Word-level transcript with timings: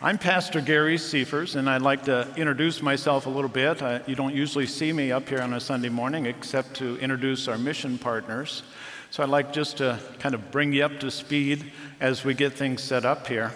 I'm 0.00 0.16
Pastor 0.16 0.60
Gary 0.60 0.96
Seifers, 0.96 1.56
and 1.56 1.68
I'd 1.68 1.82
like 1.82 2.04
to 2.04 2.28
introduce 2.36 2.80
myself 2.82 3.26
a 3.26 3.30
little 3.30 3.48
bit. 3.50 3.82
Uh, 3.82 3.98
you 4.06 4.14
don't 4.14 4.32
usually 4.32 4.66
see 4.66 4.92
me 4.92 5.10
up 5.10 5.28
here 5.28 5.40
on 5.40 5.52
a 5.54 5.58
Sunday 5.58 5.88
morning 5.88 6.26
except 6.26 6.74
to 6.74 6.96
introduce 7.00 7.48
our 7.48 7.58
mission 7.58 7.98
partners. 7.98 8.62
So 9.10 9.24
I'd 9.24 9.28
like 9.28 9.52
just 9.52 9.78
to 9.78 9.98
kind 10.20 10.36
of 10.36 10.52
bring 10.52 10.72
you 10.72 10.84
up 10.84 11.00
to 11.00 11.10
speed 11.10 11.72
as 11.98 12.24
we 12.24 12.34
get 12.34 12.52
things 12.52 12.80
set 12.80 13.04
up 13.04 13.26
here. 13.26 13.52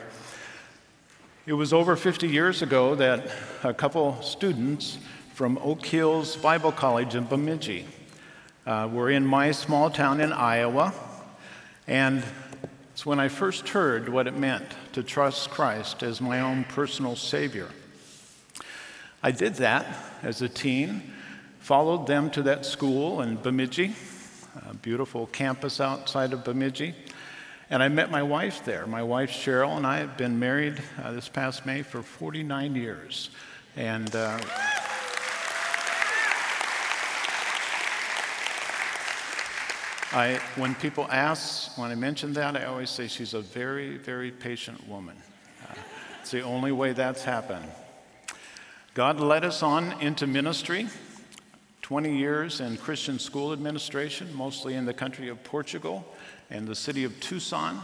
It 1.46 1.52
was 1.52 1.72
over 1.72 1.94
50 1.94 2.26
years 2.26 2.60
ago 2.60 2.96
that 2.96 3.30
a 3.62 3.72
couple 3.72 4.20
students 4.20 4.98
from 5.34 5.58
Oak 5.58 5.86
Hills 5.86 6.36
Bible 6.36 6.72
College 6.72 7.14
in 7.14 7.22
Bemidji 7.22 7.86
uh, 8.66 8.88
were 8.92 9.10
in 9.10 9.24
my 9.24 9.52
small 9.52 9.90
town 9.90 10.20
in 10.20 10.32
Iowa, 10.32 10.92
and 11.86 12.24
it's 13.02 13.06
when 13.08 13.18
I 13.18 13.26
first 13.26 13.70
heard 13.70 14.08
what 14.08 14.28
it 14.28 14.36
meant 14.36 14.64
to 14.92 15.02
trust 15.02 15.50
Christ 15.50 16.04
as 16.04 16.20
my 16.20 16.38
own 16.38 16.62
personal 16.62 17.16
Savior. 17.16 17.68
I 19.24 19.32
did 19.32 19.56
that 19.56 19.84
as 20.22 20.40
a 20.40 20.48
teen, 20.48 21.12
followed 21.58 22.06
them 22.06 22.30
to 22.30 22.42
that 22.42 22.64
school 22.64 23.20
in 23.20 23.34
Bemidji, 23.34 23.96
a 24.70 24.74
beautiful 24.74 25.26
campus 25.26 25.80
outside 25.80 26.32
of 26.32 26.44
Bemidji, 26.44 26.94
and 27.70 27.82
I 27.82 27.88
met 27.88 28.08
my 28.08 28.22
wife 28.22 28.64
there. 28.64 28.86
My 28.86 29.02
wife 29.02 29.32
Cheryl 29.32 29.76
and 29.76 29.84
I 29.84 29.98
have 29.98 30.16
been 30.16 30.38
married 30.38 30.80
uh, 31.02 31.10
this 31.10 31.28
past 31.28 31.66
May 31.66 31.82
for 31.82 32.04
49 32.04 32.76
years. 32.76 33.30
And 33.74 34.14
uh, 34.14 34.38
I, 40.14 40.38
when 40.56 40.74
people 40.74 41.06
ask, 41.10 41.78
when 41.78 41.90
I 41.90 41.94
mention 41.94 42.34
that, 42.34 42.54
I 42.54 42.66
always 42.66 42.90
say 42.90 43.08
she's 43.08 43.32
a 43.32 43.40
very, 43.40 43.96
very 43.96 44.30
patient 44.30 44.86
woman. 44.86 45.16
Uh, 45.66 45.74
it's 46.20 46.30
the 46.30 46.42
only 46.42 46.70
way 46.70 46.92
that's 46.92 47.24
happened. 47.24 47.64
God 48.92 49.20
led 49.20 49.42
us 49.42 49.62
on 49.62 49.98
into 50.02 50.26
ministry 50.26 50.86
20 51.80 52.14
years 52.14 52.60
in 52.60 52.76
Christian 52.76 53.18
school 53.18 53.54
administration, 53.54 54.34
mostly 54.34 54.74
in 54.74 54.84
the 54.84 54.92
country 54.92 55.28
of 55.28 55.42
Portugal 55.44 56.04
and 56.50 56.68
the 56.68 56.74
city 56.74 57.04
of 57.04 57.18
Tucson. 57.20 57.80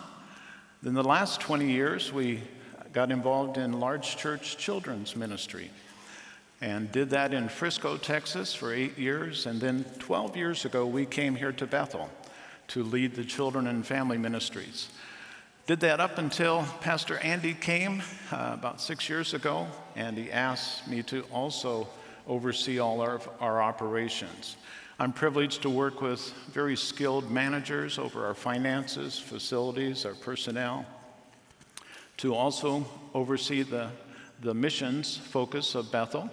Then 0.82 0.92
the 0.92 1.02
last 1.02 1.40
20 1.40 1.70
years, 1.70 2.12
we 2.12 2.42
got 2.92 3.10
involved 3.10 3.56
in 3.56 3.80
large 3.80 4.18
church 4.18 4.58
children's 4.58 5.16
ministry 5.16 5.70
and 6.60 6.92
did 6.92 7.08
that 7.10 7.32
in 7.32 7.48
Frisco, 7.48 7.96
Texas 7.96 8.52
for 8.52 8.74
eight 8.74 8.98
years. 8.98 9.46
And 9.46 9.58
then 9.58 9.84
12 9.98 10.36
years 10.36 10.66
ago, 10.66 10.84
we 10.84 11.06
came 11.06 11.34
here 11.34 11.52
to 11.52 11.66
Bethel 11.66 12.10
to 12.68 12.82
lead 12.82 13.14
the 13.14 13.24
children 13.24 13.66
and 13.66 13.86
family 13.86 14.18
ministries. 14.18 14.88
Did 15.66 15.80
that 15.80 16.00
up 16.00 16.16
until 16.16 16.64
Pastor 16.80 17.18
Andy 17.18 17.52
came 17.52 18.02
uh, 18.32 18.52
about 18.54 18.80
six 18.80 19.08
years 19.08 19.34
ago, 19.34 19.66
and 19.96 20.16
he 20.16 20.32
asked 20.32 20.88
me 20.88 21.02
to 21.04 21.22
also 21.24 21.88
oversee 22.26 22.78
all 22.78 23.00
our, 23.02 23.20
our 23.40 23.60
operations. 23.60 24.56
I'm 24.98 25.12
privileged 25.12 25.62
to 25.62 25.70
work 25.70 26.00
with 26.00 26.32
very 26.52 26.76
skilled 26.76 27.30
managers 27.30 27.98
over 27.98 28.26
our 28.26 28.34
finances, 28.34 29.18
facilities, 29.18 30.04
our 30.04 30.14
personnel, 30.14 30.86
to 32.16 32.34
also 32.34 32.84
oversee 33.14 33.62
the, 33.62 33.90
the 34.40 34.54
missions 34.54 35.16
focus 35.16 35.74
of 35.74 35.92
Bethel, 35.92 36.30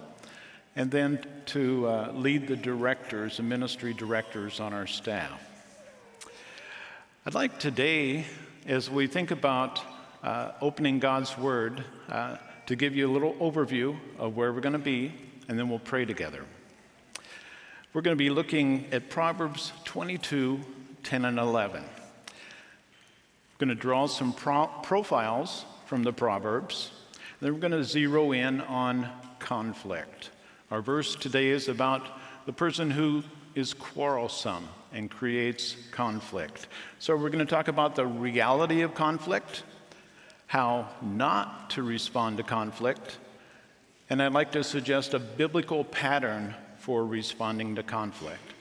and 0.74 0.90
then 0.90 1.24
to 1.46 1.86
uh, 1.86 2.12
lead 2.12 2.48
the 2.48 2.56
directors, 2.56 3.36
the 3.36 3.42
ministry 3.42 3.94
directors 3.94 4.60
on 4.60 4.72
our 4.72 4.86
staff. 4.86 5.45
I'd 7.28 7.34
like 7.34 7.58
today, 7.58 8.24
as 8.68 8.88
we 8.88 9.08
think 9.08 9.32
about 9.32 9.82
uh, 10.22 10.52
opening 10.60 11.00
God's 11.00 11.36
Word, 11.36 11.82
uh, 12.08 12.36
to 12.66 12.76
give 12.76 12.94
you 12.94 13.10
a 13.10 13.12
little 13.12 13.34
overview 13.40 13.98
of 14.16 14.36
where 14.36 14.52
we're 14.52 14.60
going 14.60 14.74
to 14.74 14.78
be, 14.78 15.12
and 15.48 15.58
then 15.58 15.68
we'll 15.68 15.80
pray 15.80 16.04
together. 16.04 16.44
We're 17.92 18.02
going 18.02 18.16
to 18.16 18.24
be 18.24 18.30
looking 18.30 18.86
at 18.92 19.10
Proverbs 19.10 19.72
22, 19.86 20.60
10, 21.02 21.24
and 21.24 21.40
11. 21.40 21.82
We're 21.82 21.88
going 23.58 23.70
to 23.70 23.74
draw 23.74 24.06
some 24.06 24.32
pro- 24.32 24.70
profiles 24.84 25.64
from 25.86 26.04
the 26.04 26.12
Proverbs. 26.12 26.92
Then 27.40 27.54
we're 27.54 27.58
going 27.58 27.72
to 27.72 27.82
zero 27.82 28.30
in 28.30 28.60
on 28.60 29.10
conflict. 29.40 30.30
Our 30.70 30.80
verse 30.80 31.16
today 31.16 31.48
is 31.48 31.66
about 31.66 32.06
the 32.46 32.52
person 32.52 32.88
who 32.88 33.24
is 33.56 33.74
quarrelsome 33.74 34.68
and 34.92 35.10
creates 35.10 35.76
conflict. 35.90 36.68
So, 36.98 37.16
we're 37.16 37.30
going 37.30 37.44
to 37.44 37.50
talk 37.50 37.68
about 37.68 37.94
the 37.94 38.06
reality 38.06 38.82
of 38.82 38.94
conflict, 38.94 39.64
how 40.46 40.88
not 41.02 41.70
to 41.70 41.82
respond 41.82 42.36
to 42.38 42.42
conflict, 42.42 43.18
and 44.08 44.22
I'd 44.22 44.32
like 44.32 44.52
to 44.52 44.62
suggest 44.62 45.14
a 45.14 45.18
biblical 45.18 45.84
pattern 45.84 46.54
for 46.78 47.04
responding 47.04 47.74
to 47.74 47.82
conflict. 47.82 48.54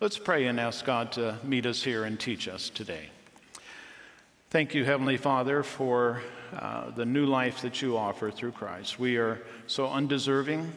Let's 0.00 0.18
pray 0.18 0.46
and 0.46 0.58
ask 0.60 0.84
God 0.84 1.12
to 1.12 1.38
meet 1.44 1.66
us 1.66 1.82
here 1.82 2.04
and 2.04 2.18
teach 2.18 2.48
us 2.48 2.70
today. 2.70 3.08
Thank 4.50 4.74
you, 4.74 4.84
Heavenly 4.84 5.16
Father, 5.16 5.62
for 5.62 6.22
uh, 6.52 6.90
the 6.90 7.04
new 7.04 7.26
life 7.26 7.62
that 7.62 7.82
you 7.82 7.98
offer 7.98 8.30
through 8.30 8.52
Christ. 8.52 8.98
We 8.98 9.16
are 9.18 9.42
so 9.66 9.88
undeserving, 9.88 10.72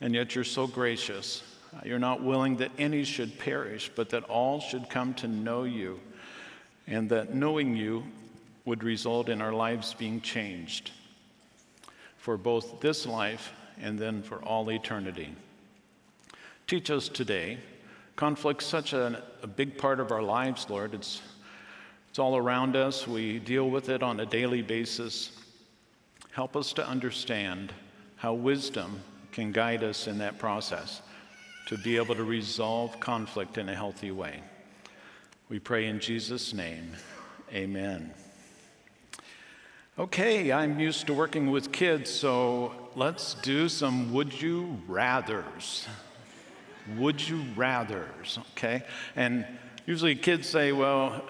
and 0.00 0.14
yet 0.14 0.34
you're 0.34 0.44
so 0.44 0.66
gracious. 0.66 1.42
Uh, 1.74 1.80
you're 1.84 1.98
not 1.98 2.22
willing 2.22 2.56
that 2.56 2.70
any 2.78 3.04
should 3.04 3.38
perish, 3.38 3.90
but 3.94 4.10
that 4.10 4.24
all 4.24 4.60
should 4.60 4.90
come 4.90 5.14
to 5.14 5.26
know 5.26 5.64
you, 5.64 5.98
and 6.86 7.08
that 7.08 7.34
knowing 7.34 7.74
you 7.74 8.04
would 8.64 8.84
result 8.84 9.28
in 9.28 9.40
our 9.40 9.52
lives 9.52 9.94
being 9.94 10.20
changed 10.20 10.90
for 12.16 12.36
both 12.36 12.80
this 12.80 13.06
life 13.06 13.52
and 13.80 13.98
then 13.98 14.22
for 14.22 14.36
all 14.42 14.70
eternity. 14.70 15.34
Teach 16.66 16.90
us 16.90 17.08
today. 17.08 17.58
Conflict's 18.14 18.66
such 18.66 18.92
a, 18.92 19.22
a 19.42 19.46
big 19.46 19.76
part 19.78 19.98
of 19.98 20.12
our 20.12 20.22
lives, 20.22 20.68
Lord. 20.68 20.94
It's, 20.94 21.22
it's 22.10 22.18
all 22.18 22.36
around 22.36 22.76
us. 22.76 23.08
We 23.08 23.38
deal 23.38 23.68
with 23.68 23.88
it 23.88 24.02
on 24.02 24.20
a 24.20 24.26
daily 24.26 24.62
basis. 24.62 25.32
Help 26.30 26.56
us 26.56 26.72
to 26.74 26.86
understand 26.86 27.72
how 28.16 28.34
wisdom 28.34 29.00
can 29.32 29.50
guide 29.50 29.82
us 29.82 30.06
in 30.06 30.18
that 30.18 30.38
process 30.38 31.00
to 31.66 31.78
be 31.78 31.96
able 31.96 32.14
to 32.14 32.24
resolve 32.24 32.98
conflict 33.00 33.58
in 33.58 33.68
a 33.68 33.74
healthy 33.74 34.10
way. 34.10 34.42
We 35.48 35.58
pray 35.58 35.86
in 35.86 36.00
Jesus' 36.00 36.52
name. 36.52 36.92
Amen. 37.52 38.12
Okay, 39.98 40.50
I'm 40.50 40.80
used 40.80 41.06
to 41.08 41.14
working 41.14 41.50
with 41.50 41.70
kids, 41.70 42.10
so 42.10 42.72
let's 42.96 43.34
do 43.34 43.68
some 43.68 44.12
would 44.14 44.40
you 44.40 44.80
rathers. 44.88 45.86
Would 46.96 47.28
you 47.28 47.44
rathers, 47.54 48.38
okay? 48.52 48.84
And 49.14 49.46
usually 49.84 50.14
kids 50.14 50.48
say, 50.48 50.72
well, 50.72 51.22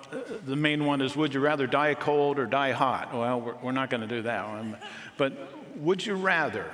the 0.47 0.55
main 0.55 0.85
one 0.87 1.01
is 1.01 1.17
would 1.17 1.35
you 1.35 1.41
rather 1.41 1.67
die 1.67 1.95
cold 1.95 2.39
or 2.39 2.47
die 2.47 2.71
hot? 2.71 3.13
Well, 3.13 3.41
we're, 3.41 3.55
we're 3.57 3.73
not 3.73 3.91
going 3.91 4.03
to 4.03 4.07
do 4.07 4.23
that 4.23 4.49
one. 4.49 4.77
But 5.19 5.33
would 5.79 6.07
you 6.07 6.15
rather? 6.15 6.71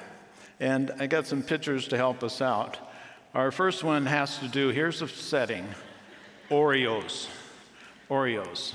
And 0.60 0.92
I 0.98 1.06
got 1.06 1.26
some 1.26 1.42
pictures 1.42 1.88
to 1.88 1.96
help 1.96 2.22
us 2.22 2.42
out. 2.42 2.76
Our 3.34 3.50
first 3.50 3.84
one 3.84 4.06
has 4.06 4.38
to 4.38 4.48
do 4.48 4.68
here's 4.70 5.00
the 5.00 5.08
setting 5.08 5.66
Oreos. 6.50 7.28
Oreos. 8.10 8.74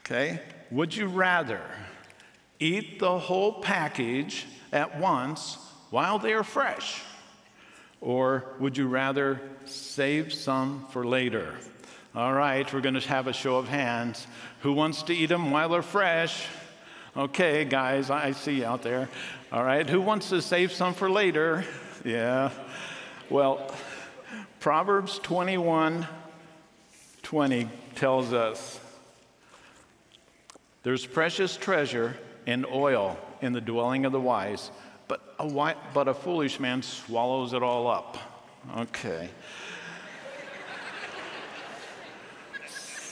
Okay? 0.00 0.40
Would 0.70 0.96
you 0.96 1.06
rather 1.06 1.60
eat 2.58 2.98
the 2.98 3.18
whole 3.18 3.60
package 3.60 4.46
at 4.72 4.98
once 4.98 5.58
while 5.90 6.18
they 6.18 6.32
are 6.32 6.42
fresh? 6.42 7.02
Or 8.00 8.54
would 8.60 8.78
you 8.78 8.88
rather 8.88 9.40
save 9.66 10.32
some 10.32 10.86
for 10.90 11.04
later? 11.04 11.54
All 12.14 12.32
right, 12.32 12.72
we're 12.72 12.80
going 12.80 12.94
to 12.98 13.08
have 13.08 13.26
a 13.26 13.32
show 13.32 13.56
of 13.56 13.68
hands. 13.68 14.26
Who 14.62 14.72
wants 14.72 15.02
to 15.04 15.14
eat 15.14 15.26
them 15.26 15.50
while 15.50 15.68
they're 15.68 15.82
fresh? 15.82 16.46
Okay, 17.14 17.66
guys, 17.66 18.08
I 18.08 18.32
see 18.32 18.58
you 18.58 18.64
out 18.64 18.82
there. 18.82 19.10
All 19.52 19.64
right, 19.64 19.88
who 19.88 20.00
wants 20.00 20.30
to 20.30 20.40
save 20.40 20.72
some 20.72 20.94
for 20.94 21.10
later? 21.10 21.64
Yeah. 22.04 22.50
Well, 23.28 23.74
Proverbs 24.60 25.18
21 25.18 26.06
20 27.24 27.68
tells 27.96 28.32
us 28.32 28.78
there's 30.84 31.04
precious 31.04 31.56
treasure 31.56 32.16
and 32.46 32.64
oil 32.64 33.18
in 33.40 33.52
the 33.52 33.60
dwelling 33.60 34.04
of 34.04 34.12
the 34.12 34.20
wise, 34.20 34.70
but 35.08 35.34
a, 35.40 35.74
but 35.92 36.06
a 36.06 36.14
foolish 36.14 36.60
man 36.60 36.82
swallows 36.82 37.52
it 37.52 37.64
all 37.64 37.88
up. 37.88 38.16
Okay. 38.76 39.28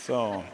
so, 0.00 0.44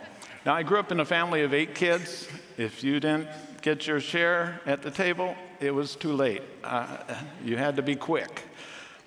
now 0.47 0.55
I 0.55 0.63
grew 0.63 0.79
up 0.79 0.91
in 0.91 1.01
a 1.01 1.05
family 1.05 1.43
of 1.43 1.53
eight 1.53 1.75
kids. 1.75 2.27
If 2.56 2.83
you 2.83 2.99
didn't 2.99 3.29
get 3.61 3.87
your 3.87 4.01
share 4.01 4.59
at 4.65 4.81
the 4.81 4.91
table, 4.91 5.37
it 5.61 5.75
was 5.75 5.97
too 5.97 6.15
late. 6.15 6.43
Uh, 6.65 6.97
you 7.45 7.59
had 7.59 7.77
to 7.77 7.83
be 7.83 7.95
quick. 7.95 8.47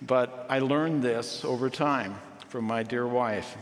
But 0.06 0.48
I 0.50 0.60
learned 0.60 1.02
this 1.02 1.46
over 1.46 1.70
time 1.70 2.16
from 2.50 2.66
my 2.66 2.84
dear 2.84 3.08
wife. 3.08 3.56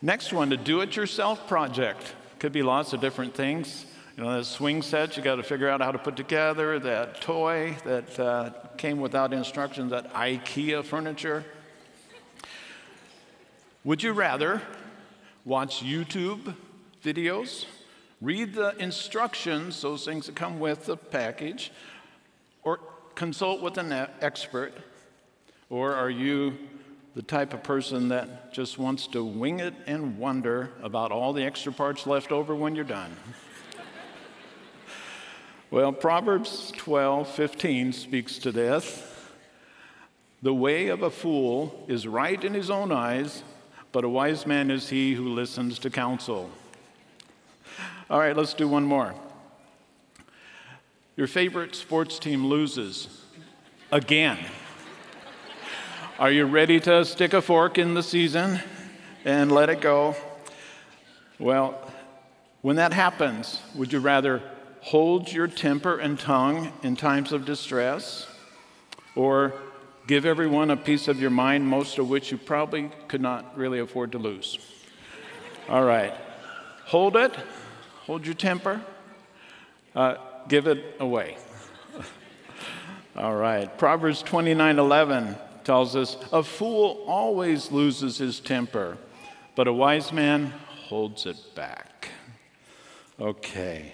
Next 0.00 0.32
one, 0.32 0.52
a 0.52 0.56
do 0.56 0.82
it 0.82 0.94
yourself 0.94 1.48
project. 1.48 2.14
Could 2.38 2.52
be 2.52 2.62
lots 2.62 2.92
of 2.92 3.00
different 3.00 3.34
things. 3.34 3.86
You 4.16 4.22
know, 4.22 4.38
that 4.38 4.44
swing 4.44 4.82
set 4.82 5.16
you 5.16 5.24
got 5.24 5.36
to 5.36 5.42
figure 5.42 5.68
out 5.68 5.80
how 5.80 5.90
to 5.90 5.98
put 5.98 6.16
together, 6.16 6.78
that 6.78 7.20
toy 7.20 7.76
that 7.84 8.20
uh, 8.20 8.50
came 8.76 9.00
without 9.00 9.32
instructions, 9.32 9.90
that 9.90 10.12
IKEA 10.14 10.84
furniture. 10.84 11.44
Would 13.82 14.04
you 14.04 14.12
rather 14.12 14.62
watch 15.44 15.82
YouTube 15.82 16.54
videos, 17.04 17.66
read 18.20 18.54
the 18.54 18.76
instructions, 18.78 19.82
those 19.82 20.04
things 20.04 20.26
that 20.26 20.36
come 20.36 20.60
with 20.60 20.86
the 20.86 20.96
package, 20.96 21.72
or 22.62 22.78
consult 23.16 23.60
with 23.60 23.76
an 23.76 23.92
expert? 24.20 24.72
Or 25.68 25.94
are 25.94 26.10
you 26.10 26.56
the 27.14 27.22
type 27.22 27.52
of 27.54 27.62
person 27.62 28.08
that 28.08 28.52
just 28.52 28.78
wants 28.78 29.06
to 29.08 29.24
wing 29.24 29.60
it 29.60 29.74
and 29.86 30.18
wonder 30.18 30.70
about 30.82 31.10
all 31.10 31.32
the 31.32 31.42
extra 31.42 31.72
parts 31.72 32.06
left 32.06 32.30
over 32.30 32.54
when 32.54 32.76
you're 32.76 32.84
done? 32.84 33.16
well, 35.70 35.92
Proverbs 35.92 36.72
12 36.76 37.28
15 37.28 37.92
speaks 37.92 38.38
to 38.38 38.52
this. 38.52 39.02
The 40.42 40.54
way 40.54 40.88
of 40.88 41.02
a 41.02 41.10
fool 41.10 41.84
is 41.88 42.06
right 42.06 42.42
in 42.44 42.54
his 42.54 42.70
own 42.70 42.92
eyes, 42.92 43.42
but 43.90 44.04
a 44.04 44.08
wise 44.08 44.46
man 44.46 44.70
is 44.70 44.90
he 44.90 45.14
who 45.14 45.30
listens 45.30 45.78
to 45.80 45.90
counsel. 45.90 46.50
All 48.08 48.20
right, 48.20 48.36
let's 48.36 48.54
do 48.54 48.68
one 48.68 48.84
more. 48.84 49.14
Your 51.16 51.26
favorite 51.26 51.74
sports 51.74 52.18
team 52.18 52.46
loses 52.46 53.08
again. 53.90 54.38
Are 56.18 56.30
you 56.30 56.46
ready 56.46 56.80
to 56.80 57.04
stick 57.04 57.34
a 57.34 57.42
fork 57.42 57.76
in 57.76 57.92
the 57.92 58.02
season 58.02 58.60
and 59.26 59.52
let 59.52 59.68
it 59.68 59.82
go? 59.82 60.16
Well, 61.38 61.78
when 62.62 62.76
that 62.76 62.94
happens, 62.94 63.60
would 63.74 63.92
you 63.92 63.98
rather 63.98 64.40
hold 64.80 65.30
your 65.30 65.46
temper 65.46 65.98
and 65.98 66.18
tongue 66.18 66.72
in 66.82 66.96
times 66.96 67.32
of 67.32 67.44
distress 67.44 68.26
or 69.14 69.52
give 70.06 70.24
everyone 70.24 70.70
a 70.70 70.76
piece 70.78 71.06
of 71.06 71.20
your 71.20 71.28
mind, 71.28 71.68
most 71.68 71.98
of 71.98 72.08
which 72.08 72.32
you 72.32 72.38
probably 72.38 72.90
could 73.08 73.20
not 73.20 73.54
really 73.54 73.80
afford 73.80 74.12
to 74.12 74.18
lose? 74.18 74.58
All 75.68 75.84
right. 75.84 76.14
Hold 76.86 77.16
it, 77.16 77.36
hold 78.06 78.24
your 78.24 78.34
temper, 78.34 78.80
uh, 79.94 80.14
give 80.48 80.66
it 80.66 80.96
away. 80.98 81.36
All 83.16 83.36
right. 83.36 83.76
Proverbs 83.76 84.22
29 84.22 84.78
11 84.78 85.36
tells 85.66 85.96
us 85.96 86.16
a 86.32 86.44
fool 86.44 87.02
always 87.08 87.72
loses 87.72 88.18
his 88.18 88.38
temper, 88.38 88.96
but 89.56 89.66
a 89.66 89.72
wise 89.72 90.12
man 90.12 90.52
holds 90.86 91.26
it 91.26 91.36
back. 91.56 92.08
Okay. 93.18 93.92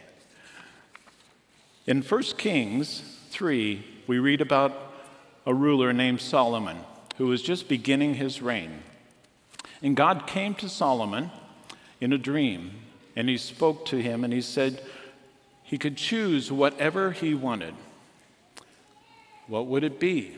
In 1.86 2.02
1 2.02 2.22
Kings 2.36 3.00
3, 3.30 3.82
we 4.06 4.18
read 4.18 4.42
about 4.42 4.92
a 5.46 5.54
ruler 5.54 5.94
named 5.94 6.20
Solomon 6.20 6.76
who 7.16 7.28
was 7.28 7.40
just 7.40 7.68
beginning 7.68 8.16
his 8.16 8.42
reign. 8.42 8.82
And 9.80 9.96
God 9.96 10.26
came 10.26 10.54
to 10.56 10.68
Solomon 10.68 11.30
in 12.02 12.12
a 12.12 12.18
dream, 12.18 12.72
and 13.16 13.30
he 13.30 13.38
spoke 13.38 13.86
to 13.86 13.96
him, 13.96 14.24
and 14.24 14.32
he 14.32 14.42
said 14.42 14.82
he 15.62 15.78
could 15.78 15.96
choose 15.96 16.52
whatever 16.52 17.12
he 17.12 17.32
wanted. 17.32 17.74
What 19.46 19.66
would 19.68 19.84
it 19.84 19.98
be? 19.98 20.36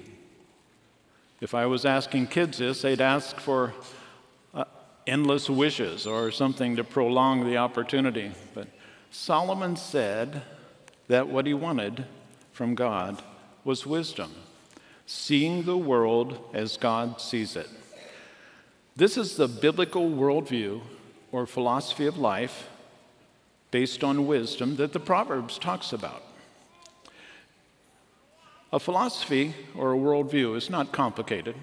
If 1.45 1.53
I 1.53 1.67
was 1.67 1.85
asking 1.85 2.29
kids 2.29 2.57
this, 2.57 2.81
they'd 2.81 3.03
ask 3.03 3.39
for 3.39 3.75
uh, 4.55 4.65
endless 5.07 5.51
wishes 5.51 6.07
or 6.07 6.31
something 6.31 6.75
to 6.77 6.85
prolong 6.85 7.45
the 7.45 7.59
opportunity. 7.59 8.33
But 8.55 8.69
Solomon 9.11 9.77
said 9.77 10.41
that 11.09 11.29
what 11.29 11.45
he 11.47 11.53
wanted 11.53 12.07
from 12.53 12.75
God 12.75 13.23
was 13.63 13.85
wisdom, 13.85 14.33
seeing 15.05 15.65
the 15.65 15.77
world 15.77 16.43
as 16.55 16.79
God 16.79 17.21
sees 17.21 17.57
it. 17.57 17.69
This 18.97 19.19
is 19.19 19.37
the 19.37 19.47
biblical 19.47 20.09
worldview 20.09 20.81
or 21.31 21.45
philosophy 21.45 22.07
of 22.07 22.17
life 22.17 22.71
based 23.71 24.03
on 24.03 24.27
wisdom 24.27 24.77
that 24.77 24.95
the 24.95 24.99
Proverbs 24.99 25.59
talks 25.59 25.93
about. 25.93 26.23
A 28.75 28.81
philosophy 28.81 29.55
or 29.77 29.93
a 29.93 29.97
worldview 29.97 30.57
is 30.57 30.69
not 30.69 30.91
complicated. 30.91 31.55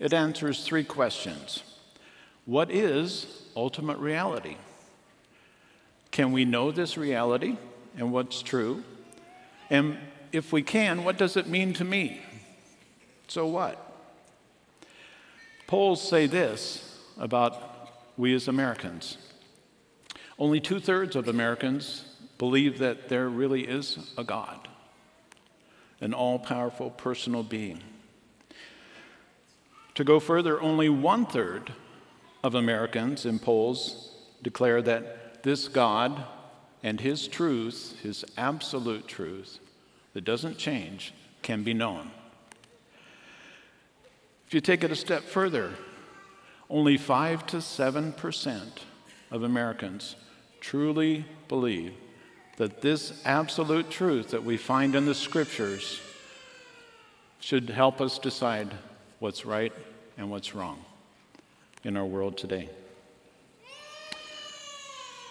It 0.00 0.14
answers 0.14 0.64
three 0.64 0.82
questions 0.82 1.62
What 2.46 2.70
is 2.70 3.42
ultimate 3.54 3.98
reality? 3.98 4.56
Can 6.10 6.32
we 6.32 6.46
know 6.46 6.70
this 6.70 6.96
reality 6.96 7.58
and 7.98 8.12
what's 8.12 8.40
true? 8.40 8.82
And 9.68 9.98
if 10.32 10.54
we 10.54 10.62
can, 10.62 11.04
what 11.04 11.18
does 11.18 11.36
it 11.36 11.46
mean 11.46 11.74
to 11.74 11.84
me? 11.84 12.22
So 13.28 13.46
what? 13.46 13.78
Polls 15.66 16.00
say 16.00 16.26
this 16.26 16.98
about 17.20 17.92
we 18.16 18.34
as 18.34 18.48
Americans. 18.48 19.18
Only 20.38 20.60
two 20.60 20.80
thirds 20.80 21.14
of 21.14 21.28
Americans 21.28 22.06
believe 22.38 22.78
that 22.78 23.10
there 23.10 23.28
really 23.28 23.68
is 23.68 23.98
a 24.16 24.24
God 24.24 24.66
an 26.04 26.12
all 26.12 26.38
powerful 26.38 26.90
personal 26.90 27.42
being. 27.42 27.80
To 29.94 30.04
go 30.04 30.20
further, 30.20 30.60
only 30.60 30.90
one 30.90 31.24
third 31.24 31.72
of 32.42 32.54
Americans 32.54 33.24
in 33.24 33.38
polls 33.38 34.14
declare 34.42 34.82
that 34.82 35.42
this 35.44 35.66
God 35.66 36.24
and 36.82 37.00
His 37.00 37.26
truth, 37.26 37.98
His 38.02 38.22
absolute 38.36 39.08
truth, 39.08 39.60
that 40.12 40.24
doesn't 40.24 40.58
change, 40.58 41.14
can 41.40 41.62
be 41.62 41.72
known. 41.72 42.10
If 44.46 44.52
you 44.52 44.60
take 44.60 44.84
it 44.84 44.92
a 44.92 44.96
step 44.96 45.22
further, 45.22 45.72
only 46.68 46.98
5 46.98 47.46
to 47.46 47.56
7% 47.56 48.62
of 49.30 49.42
Americans 49.42 50.16
truly 50.60 51.24
believe 51.48 51.94
that 52.56 52.80
this 52.80 53.20
absolute 53.24 53.90
truth 53.90 54.30
that 54.30 54.44
we 54.44 54.56
find 54.56 54.94
in 54.94 55.06
the 55.06 55.14
scriptures 55.14 56.00
should 57.40 57.68
help 57.70 58.00
us 58.00 58.18
decide 58.18 58.72
what's 59.18 59.44
right 59.44 59.72
and 60.16 60.30
what's 60.30 60.54
wrong 60.54 60.84
in 61.82 61.96
our 61.96 62.06
world 62.06 62.38
today. 62.38 62.68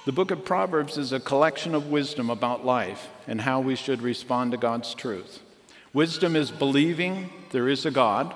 The 0.05 0.11
book 0.11 0.31
of 0.31 0.43
Proverbs 0.43 0.97
is 0.97 1.13
a 1.13 1.19
collection 1.19 1.73
of 1.73 1.87
wisdom 1.87 2.29
about 2.29 2.65
life 2.65 3.07
and 3.25 3.39
how 3.39 3.61
we 3.61 3.75
should 3.75 4.01
respond 4.01 4.51
to 4.51 4.57
God's 4.57 4.93
truth. 4.93 5.39
Wisdom 5.93 6.35
is 6.35 6.51
believing 6.51 7.29
there 7.51 7.69
is 7.69 7.85
a 7.85 7.91
God, 7.91 8.35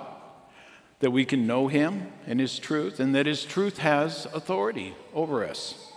that 0.99 1.11
we 1.11 1.25
can 1.25 1.45
know 1.45 1.67
Him 1.67 2.11
and 2.25 2.39
His 2.39 2.57
truth, 2.57 2.99
and 2.99 3.13
that 3.13 3.25
His 3.25 3.43
truth 3.43 3.79
has 3.79 4.25
authority 4.33 4.95
over 5.13 5.43
us. 5.43 5.91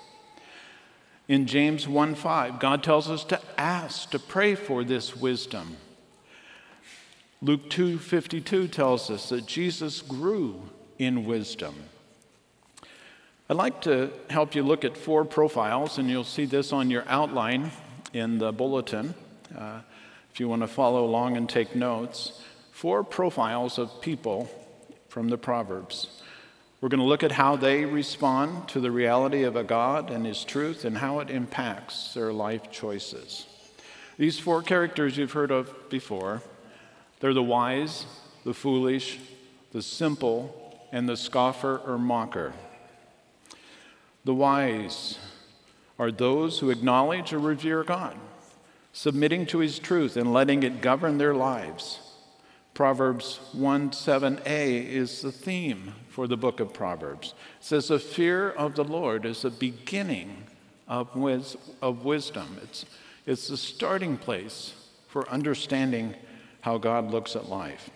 In 1.30 1.46
James 1.46 1.86
1 1.86 2.16
5, 2.16 2.58
God 2.58 2.82
tells 2.82 3.08
us 3.08 3.22
to 3.26 3.40
ask, 3.56 4.10
to 4.10 4.18
pray 4.18 4.56
for 4.56 4.82
this 4.82 5.14
wisdom. 5.14 5.76
Luke 7.40 7.70
2:52 7.70 8.66
tells 8.66 9.08
us 9.12 9.28
that 9.28 9.46
Jesus 9.46 10.02
grew 10.02 10.70
in 10.98 11.24
wisdom. 11.24 11.84
I'd 13.48 13.56
like 13.56 13.80
to 13.82 14.10
help 14.28 14.56
you 14.56 14.64
look 14.64 14.84
at 14.84 14.96
four 14.96 15.24
profiles, 15.24 15.98
and 15.98 16.10
you'll 16.10 16.24
see 16.24 16.46
this 16.46 16.72
on 16.72 16.90
your 16.90 17.04
outline 17.06 17.70
in 18.12 18.38
the 18.38 18.50
bulletin 18.50 19.14
uh, 19.56 19.82
if 20.32 20.40
you 20.40 20.48
want 20.48 20.62
to 20.62 20.66
follow 20.66 21.04
along 21.04 21.36
and 21.36 21.48
take 21.48 21.76
notes. 21.76 22.42
Four 22.72 23.04
profiles 23.04 23.78
of 23.78 24.00
people 24.00 24.50
from 25.08 25.28
the 25.28 25.38
Proverbs. 25.38 26.08
We're 26.80 26.88
going 26.88 27.00
to 27.00 27.06
look 27.06 27.22
at 27.22 27.32
how 27.32 27.56
they 27.56 27.84
respond 27.84 28.68
to 28.68 28.80
the 28.80 28.90
reality 28.90 29.42
of 29.42 29.54
a 29.54 29.64
God 29.64 30.10
and 30.10 30.24
His 30.24 30.44
truth 30.44 30.86
and 30.86 30.96
how 30.96 31.20
it 31.20 31.28
impacts 31.28 32.14
their 32.14 32.32
life 32.32 32.70
choices. 32.70 33.46
These 34.16 34.38
four 34.38 34.62
characters 34.62 35.18
you've 35.18 35.32
heard 35.32 35.50
of 35.50 35.90
before 35.90 36.42
they're 37.20 37.34
the 37.34 37.42
wise, 37.42 38.06
the 38.44 38.54
foolish, 38.54 39.18
the 39.72 39.82
simple, 39.82 40.88
and 40.90 41.06
the 41.06 41.18
scoffer 41.18 41.78
or 41.84 41.98
mocker. 41.98 42.54
The 44.24 44.34
wise 44.34 45.18
are 45.98 46.10
those 46.10 46.60
who 46.60 46.70
acknowledge 46.70 47.34
or 47.34 47.38
revere 47.38 47.84
God, 47.84 48.16
submitting 48.94 49.44
to 49.46 49.58
His 49.58 49.78
truth 49.78 50.16
and 50.16 50.32
letting 50.32 50.62
it 50.62 50.80
govern 50.80 51.18
their 51.18 51.34
lives. 51.34 52.00
Proverbs 52.74 53.40
1 53.52 53.90
7a 53.90 54.86
is 54.86 55.22
the 55.22 55.32
theme 55.32 55.94
for 56.08 56.26
the 56.26 56.36
book 56.36 56.60
of 56.60 56.72
Proverbs. 56.72 57.34
It 57.60 57.64
says, 57.64 57.88
The 57.88 57.98
fear 57.98 58.50
of 58.50 58.74
the 58.74 58.84
Lord 58.84 59.26
is 59.26 59.42
the 59.42 59.50
beginning 59.50 60.44
of, 60.88 61.14
wis- 61.14 61.56
of 61.82 62.04
wisdom. 62.04 62.58
It's, 62.62 62.86
it's 63.26 63.48
the 63.48 63.56
starting 63.56 64.16
place 64.16 64.74
for 65.08 65.28
understanding 65.28 66.14
how 66.60 66.78
God 66.78 67.10
looks 67.10 67.36
at 67.36 67.48
life. 67.48 67.90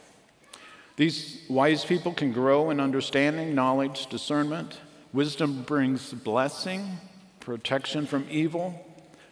These 0.96 1.42
wise 1.48 1.84
people 1.84 2.12
can 2.12 2.32
grow 2.32 2.70
in 2.70 2.80
understanding, 2.80 3.54
knowledge, 3.54 4.06
discernment. 4.06 4.80
Wisdom 5.12 5.62
brings 5.62 6.12
blessing, 6.12 6.98
protection 7.40 8.06
from 8.06 8.26
evil, 8.30 8.86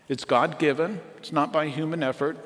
It's 0.09 0.25
God 0.25 0.59
given, 0.59 1.01
it's 1.17 1.33
not 1.33 1.53
by 1.53 1.69
human 1.69 2.03
effort. 2.03 2.37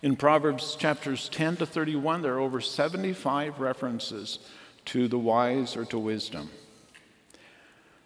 In 0.00 0.14
Proverbs 0.14 0.76
chapters 0.76 1.28
10 1.28 1.56
to 1.56 1.66
31, 1.66 2.22
there 2.22 2.34
are 2.34 2.38
over 2.38 2.60
75 2.60 3.58
references 3.58 4.38
to 4.84 5.08
the 5.08 5.18
wise 5.18 5.76
or 5.76 5.84
to 5.86 5.98
wisdom. 5.98 6.50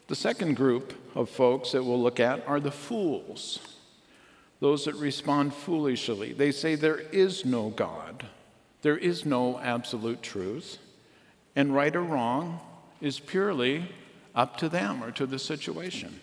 The 0.08 0.14
second 0.14 0.56
group 0.56 0.94
of 1.14 1.28
folks 1.28 1.72
that 1.72 1.84
we'll 1.84 2.02
look 2.02 2.18
at 2.18 2.46
are 2.48 2.60
the 2.60 2.70
fools, 2.70 3.58
those 4.60 4.86
that 4.86 4.94
respond 4.94 5.52
foolishly. 5.52 6.32
They 6.32 6.50
say 6.50 6.76
there 6.76 6.98
is 6.98 7.44
no 7.44 7.68
God, 7.68 8.26
there 8.80 8.96
is 8.96 9.26
no 9.26 9.58
absolute 9.58 10.22
truth, 10.22 10.78
and 11.54 11.74
right 11.74 11.94
or 11.94 12.02
wrong 12.02 12.60
is 13.02 13.20
purely 13.20 13.90
up 14.34 14.56
to 14.56 14.70
them 14.70 15.04
or 15.04 15.10
to 15.10 15.26
the 15.26 15.38
situation. 15.38 16.20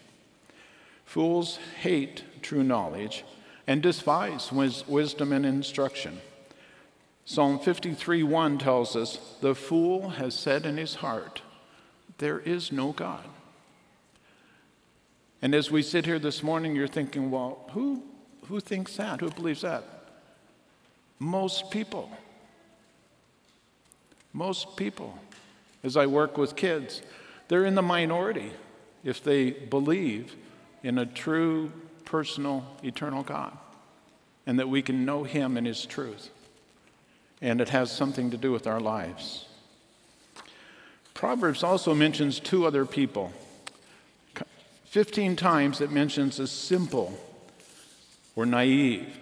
Fools 1.06 1.60
hate 1.82 2.24
true 2.42 2.64
knowledge 2.64 3.24
and 3.70 3.84
despise 3.84 4.52
wisdom 4.52 5.32
and 5.32 5.46
instruction. 5.46 6.20
Psalm 7.24 7.60
53 7.60 8.24
1 8.24 8.58
tells 8.58 8.96
us, 8.96 9.20
The 9.42 9.54
fool 9.54 10.10
has 10.10 10.34
said 10.34 10.66
in 10.66 10.78
his 10.78 10.96
heart, 10.96 11.44
There 12.18 12.40
is 12.40 12.72
no 12.72 12.94
God. 12.94 13.24
And 15.44 15.54
as 15.54 15.70
we 15.70 15.84
sit 15.84 16.08
here 16.08 16.18
this 16.18 16.42
morning, 16.42 16.76
you're 16.76 16.88
thinking, 16.88 17.30
well, 17.30 17.70
who, 17.74 18.02
who 18.48 18.60
thinks 18.60 18.96
that? 18.96 19.20
Who 19.20 19.30
believes 19.30 19.62
that? 19.62 19.84
Most 21.20 21.70
people. 21.70 22.10
Most 24.34 24.78
people. 24.78 25.20
As 25.84 25.96
I 25.96 26.08
work 26.08 26.40
with 26.40 26.56
kids, 26.56 27.04
they're 27.50 27.66
in 27.66 27.76
the 27.76 27.84
minority 27.84 28.52
if 29.04 29.24
they 29.24 29.52
believe 29.52 30.36
in 30.82 30.98
a 30.98 31.06
true, 31.06 31.72
personal, 32.10 32.66
eternal 32.84 33.24
God 33.24 33.58
and 34.50 34.58
that 34.58 34.68
we 34.68 34.82
can 34.82 35.06
know 35.06 35.24
Him 35.24 35.58
and 35.58 35.68
His 35.68 35.86
truth. 35.86 36.32
And 37.40 37.62
it 37.62 37.70
has 37.70 37.92
something 37.92 38.32
to 38.32 38.38
do 38.38 38.52
with 38.52 38.66
our 38.66 38.80
lives. 38.80 39.46
Proverbs 41.14 41.64
also 41.64 41.94
mentions 41.94 42.40
two 42.40 42.66
other 42.66 42.86
people 42.86 43.32
15 44.86 45.36
times 45.36 45.82
it 45.82 45.92
mentions 45.92 46.38
the 46.38 46.48
simple 46.48 47.16
or 48.36 48.44
naive, 48.44 49.20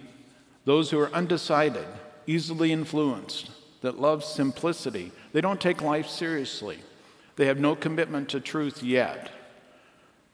those 0.64 0.90
who 0.90 0.98
are 0.98 1.12
undecided, 1.12 1.86
easily 2.26 2.72
influenced, 2.72 3.50
that 3.82 4.00
love 4.00 4.24
simplicity. 4.24 5.12
They 5.34 5.42
don't 5.42 5.60
take 5.60 5.82
life 5.82 6.08
seriously. 6.08 6.78
They 7.36 7.44
have 7.44 7.60
no 7.60 7.76
commitment 7.76 8.30
to 8.30 8.40
truth 8.40 8.82
yet. 8.82 9.30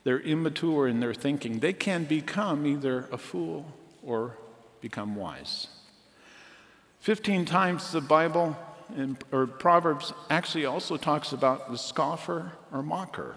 They're 0.04 0.20
immature 0.20 0.87
in 0.87 1.00
their 1.00 1.14
thinking. 1.14 1.58
They 1.58 1.73
can 1.73 2.04
become 2.04 2.66
either 2.66 3.08
a 3.11 3.18
fool 3.18 3.73
or 4.02 4.37
become 4.80 5.16
wise. 5.16 5.68
15 7.00 7.46
times 7.46 7.90
the 7.90 8.00
Bible 8.00 8.56
in, 8.96 9.16
or 9.32 9.46
Proverbs 9.46 10.12
actually 10.28 10.66
also 10.66 10.96
talks 10.96 11.32
about 11.32 11.70
the 11.70 11.78
scoffer 11.78 12.52
or 12.70 12.82
mocker. 12.82 13.37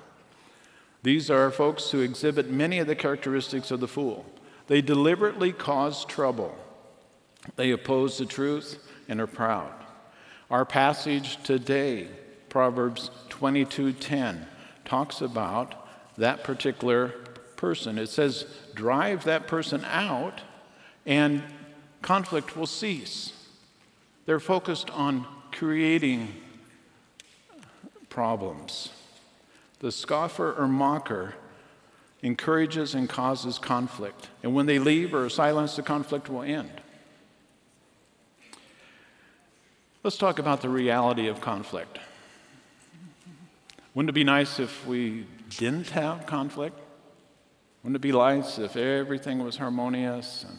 These 1.04 1.30
are 1.30 1.52
folks 1.52 1.92
who 1.92 2.02
exhibit 2.02 2.50
many 2.50 2.80
of 2.80 2.88
the 2.88 2.96
characteristics 2.96 3.72
of 3.72 3.80
the 3.80 3.88
fool. 3.88 4.26
They 4.68 4.82
deliberately 4.82 5.54
cause 5.54 6.04
trouble. 6.04 6.58
They 7.56 7.72
oppose 7.72 8.18
the 8.18 8.26
truth 8.26 8.86
and 9.08 9.22
are 9.22 9.28
proud. 9.28 9.72
Our 10.52 10.66
passage 10.66 11.42
today, 11.44 12.10
Proverbs 12.50 13.10
22:10, 13.30 14.48
talks 14.84 15.22
about 15.22 15.87
that 16.18 16.44
particular 16.44 17.10
person. 17.56 17.98
It 17.98 18.08
says, 18.08 18.46
"Drive 18.74 19.24
that 19.24 19.48
person 19.48 19.84
out 19.86 20.42
and 21.06 21.44
conflict 22.02 22.56
will 22.56 22.68
cease." 22.68 23.34
They're 24.26 24.40
focused 24.40 24.90
on 24.90 25.26
creating 25.52 26.42
problems. 28.10 28.90
The 29.80 29.92
scoffer 29.92 30.54
or 30.54 30.68
mocker 30.68 31.36
encourages 32.22 32.96
and 32.96 33.08
causes 33.08 33.60
conflict. 33.60 34.30
And 34.42 34.54
when 34.54 34.66
they 34.66 34.80
leave 34.80 35.14
or 35.14 35.30
silence, 35.30 35.76
the 35.76 35.84
conflict 35.84 36.30
will 36.30 36.42
end. 36.42 36.82
Let's 40.04 40.18
talk 40.18 40.40
about 40.40 40.62
the 40.62 40.70
reality 40.70 41.28
of 41.28 41.42
conflict. 41.42 42.00
Wouldn't 43.94 44.10
it 44.10 44.14
be 44.14 44.24
nice 44.24 44.60
if 44.60 44.86
we 44.86 45.26
didn't 45.50 45.90
have 45.90 46.26
conflict? 46.26 46.80
Wouldn't 47.84 47.96
it 47.96 48.02
be 48.02 48.12
nice 48.12 48.60
if 48.60 48.76
everything 48.76 49.40
was 49.40 49.58
harmonious 49.58 50.46
and 50.48 50.58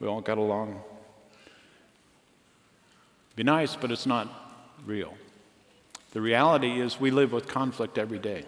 we 0.00 0.06
all 0.06 0.20
got 0.20 0.38
along? 0.38 0.80
Be 3.36 3.42
nice, 3.44 3.76
but 3.76 3.90
it's 3.90 4.06
not 4.06 4.28
real. 4.84 5.14
The 6.12 6.20
reality 6.20 6.80
is, 6.80 6.98
we 6.98 7.10
live 7.10 7.32
with 7.32 7.46
conflict 7.46 7.98
every 7.98 8.18
day. 8.18 8.44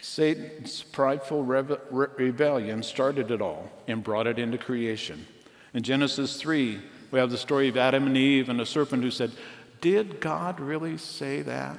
Satan's 0.00 0.82
prideful 0.82 1.44
rebellion 1.44 2.82
started 2.82 3.30
it 3.30 3.40
all 3.40 3.70
and 3.86 4.02
brought 4.02 4.26
it 4.26 4.38
into 4.38 4.58
creation. 4.58 5.26
In 5.74 5.82
Genesis 5.82 6.40
3, 6.40 6.80
we 7.10 7.18
have 7.18 7.30
the 7.30 7.38
story 7.38 7.68
of 7.68 7.76
Adam 7.76 8.06
and 8.06 8.16
Eve 8.16 8.48
and 8.48 8.60
a 8.60 8.66
serpent 8.66 9.02
who 9.02 9.10
said, 9.10 9.32
Did 9.80 10.20
God 10.20 10.60
really 10.60 10.96
say 10.96 11.42
that? 11.42 11.78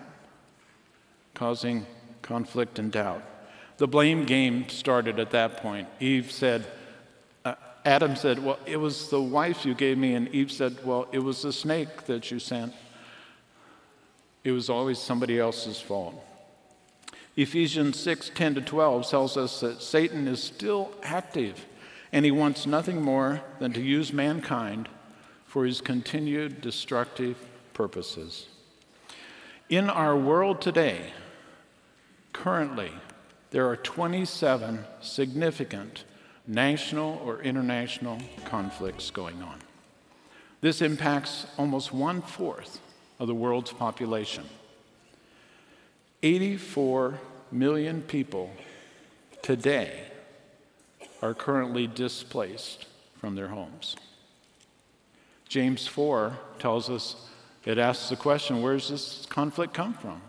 Causing 1.37 1.85
conflict 2.23 2.79
and 2.79 2.91
doubt. 2.91 3.21
The 3.77 3.87
blame 3.87 4.25
game 4.25 4.67
started 4.69 5.19
at 5.19 5.29
that 5.31 5.57
point. 5.57 5.87
Eve 5.99 6.31
said, 6.31 6.65
uh, 7.45 7.53
Adam 7.85 8.15
said, 8.15 8.43
Well, 8.43 8.57
it 8.65 8.77
was 8.77 9.09
the 9.09 9.21
wife 9.21 9.63
you 9.63 9.75
gave 9.75 9.99
me. 9.99 10.15
And 10.15 10.27
Eve 10.29 10.51
said, 10.51 10.83
Well, 10.83 11.07
it 11.11 11.19
was 11.19 11.43
the 11.43 11.53
snake 11.53 12.07
that 12.07 12.31
you 12.31 12.39
sent. 12.39 12.73
It 14.43 14.51
was 14.51 14.67
always 14.67 14.97
somebody 14.97 15.39
else's 15.39 15.79
fault. 15.79 16.15
Ephesians 17.35 17.99
6 17.99 18.31
10 18.33 18.55
to 18.55 18.61
12 18.61 19.07
tells 19.07 19.37
us 19.37 19.59
that 19.59 19.83
Satan 19.83 20.27
is 20.27 20.41
still 20.41 20.91
active 21.03 21.67
and 22.11 22.25
he 22.25 22.31
wants 22.31 22.65
nothing 22.65 22.99
more 22.99 23.43
than 23.59 23.73
to 23.73 23.81
use 23.81 24.11
mankind 24.11 24.89
for 25.45 25.67
his 25.67 25.81
continued 25.81 26.61
destructive 26.61 27.37
purposes. 27.75 28.47
In 29.69 29.87
our 29.87 30.17
world 30.17 30.61
today, 30.61 31.11
currently, 32.43 32.91
there 33.51 33.67
are 33.67 33.75
27 33.75 34.85
significant 35.01 36.03
national 36.45 37.21
or 37.25 37.41
international 37.41 38.19
conflicts 38.45 39.11
going 39.11 39.41
on. 39.41 39.59
This 40.61 40.81
impacts 40.81 41.45
almost 41.57 41.93
one 41.93 42.21
fourth 42.21 42.79
of 43.19 43.27
the 43.27 43.35
world's 43.35 43.73
population. 43.73 44.45
84 46.23 47.19
million 47.51 48.01
people 48.01 48.51
today 49.41 50.03
are 51.21 51.33
currently 51.33 51.87
displaced 51.87 52.85
from 53.19 53.35
their 53.35 53.47
homes. 53.47 53.95
James 55.47 55.87
4 55.87 56.37
tells 56.59 56.89
us, 56.89 57.15
it 57.65 57.77
asks 57.77 58.09
the 58.09 58.15
question 58.15 58.61
where 58.61 58.73
does 58.73 58.89
this 58.89 59.25
conflict 59.27 59.73
come 59.73 59.93
from? 59.93 60.21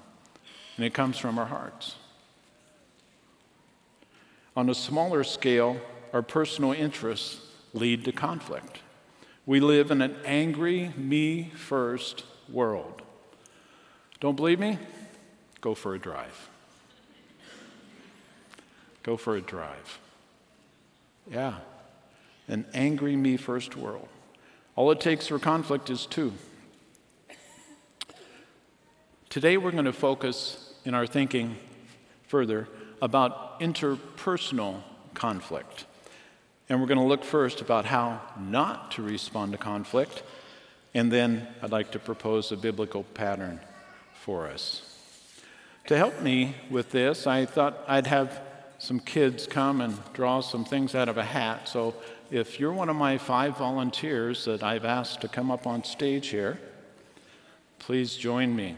And 0.76 0.84
it 0.84 0.94
comes 0.94 1.18
from 1.18 1.38
our 1.38 1.46
hearts. 1.46 1.96
On 4.58 4.68
a 4.68 4.74
smaller 4.74 5.22
scale, 5.22 5.80
our 6.12 6.20
personal 6.20 6.72
interests 6.72 7.40
lead 7.74 8.04
to 8.06 8.10
conflict. 8.10 8.80
We 9.46 9.60
live 9.60 9.92
in 9.92 10.02
an 10.02 10.16
angry, 10.24 10.92
me 10.96 11.52
first 11.54 12.24
world. 12.48 13.02
Don't 14.18 14.34
believe 14.34 14.58
me? 14.58 14.76
Go 15.60 15.76
for 15.76 15.94
a 15.94 15.98
drive. 16.00 16.48
Go 19.04 19.16
for 19.16 19.36
a 19.36 19.40
drive. 19.40 20.00
Yeah, 21.30 21.58
an 22.48 22.66
angry 22.74 23.14
me 23.14 23.36
first 23.36 23.76
world. 23.76 24.08
All 24.74 24.90
it 24.90 24.98
takes 24.98 25.28
for 25.28 25.38
conflict 25.38 25.88
is 25.88 26.04
two. 26.04 26.32
Today 29.28 29.56
we're 29.56 29.70
going 29.70 29.84
to 29.84 29.92
focus 29.92 30.74
in 30.84 30.94
our 30.94 31.06
thinking 31.06 31.54
further 32.26 32.66
about 33.00 33.60
interpersonal 33.60 34.82
conflict. 35.14 35.86
And 36.68 36.80
we're 36.80 36.86
going 36.86 36.98
to 36.98 37.04
look 37.04 37.24
first 37.24 37.60
about 37.60 37.84
how 37.84 38.20
not 38.38 38.92
to 38.92 39.02
respond 39.02 39.52
to 39.52 39.58
conflict 39.58 40.22
and 40.94 41.12
then 41.12 41.46
I'd 41.62 41.70
like 41.70 41.92
to 41.92 41.98
propose 41.98 42.50
a 42.52 42.56
biblical 42.56 43.04
pattern 43.14 43.60
for 44.14 44.48
us. 44.48 44.82
To 45.86 45.96
help 45.96 46.20
me 46.22 46.54
with 46.70 46.90
this, 46.90 47.26
I 47.26 47.46
thought 47.46 47.84
I'd 47.86 48.06
have 48.06 48.40
some 48.78 49.00
kids 49.00 49.46
come 49.46 49.80
and 49.80 49.96
draw 50.12 50.40
some 50.40 50.64
things 50.64 50.94
out 50.94 51.08
of 51.08 51.16
a 51.16 51.24
hat. 51.24 51.68
So 51.68 51.94
if 52.30 52.60
you're 52.60 52.72
one 52.72 52.88
of 52.88 52.96
my 52.96 53.18
five 53.18 53.56
volunteers 53.56 54.44
that 54.44 54.62
I've 54.62 54.84
asked 54.84 55.20
to 55.22 55.28
come 55.28 55.50
up 55.50 55.66
on 55.66 55.84
stage 55.84 56.28
here, 56.28 56.58
please 57.78 58.16
join 58.16 58.54
me. 58.54 58.76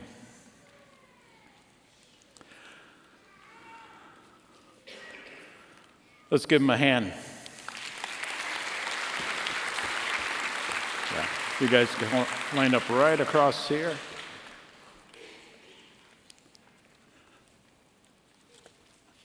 Let's 6.31 6.47
give 6.47 6.61
them 6.61 6.71
a 6.71 6.77
hand. 6.77 7.13
Yeah. 11.13 11.27
You 11.61 11.69
guys 11.69 11.93
can 11.97 12.27
line 12.57 12.73
up 12.73 12.89
right 12.89 13.19
across 13.19 13.69
here. 13.69 13.97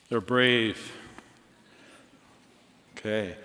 They're 0.10 0.20
brave. 0.20 0.94
Okay. 2.98 3.36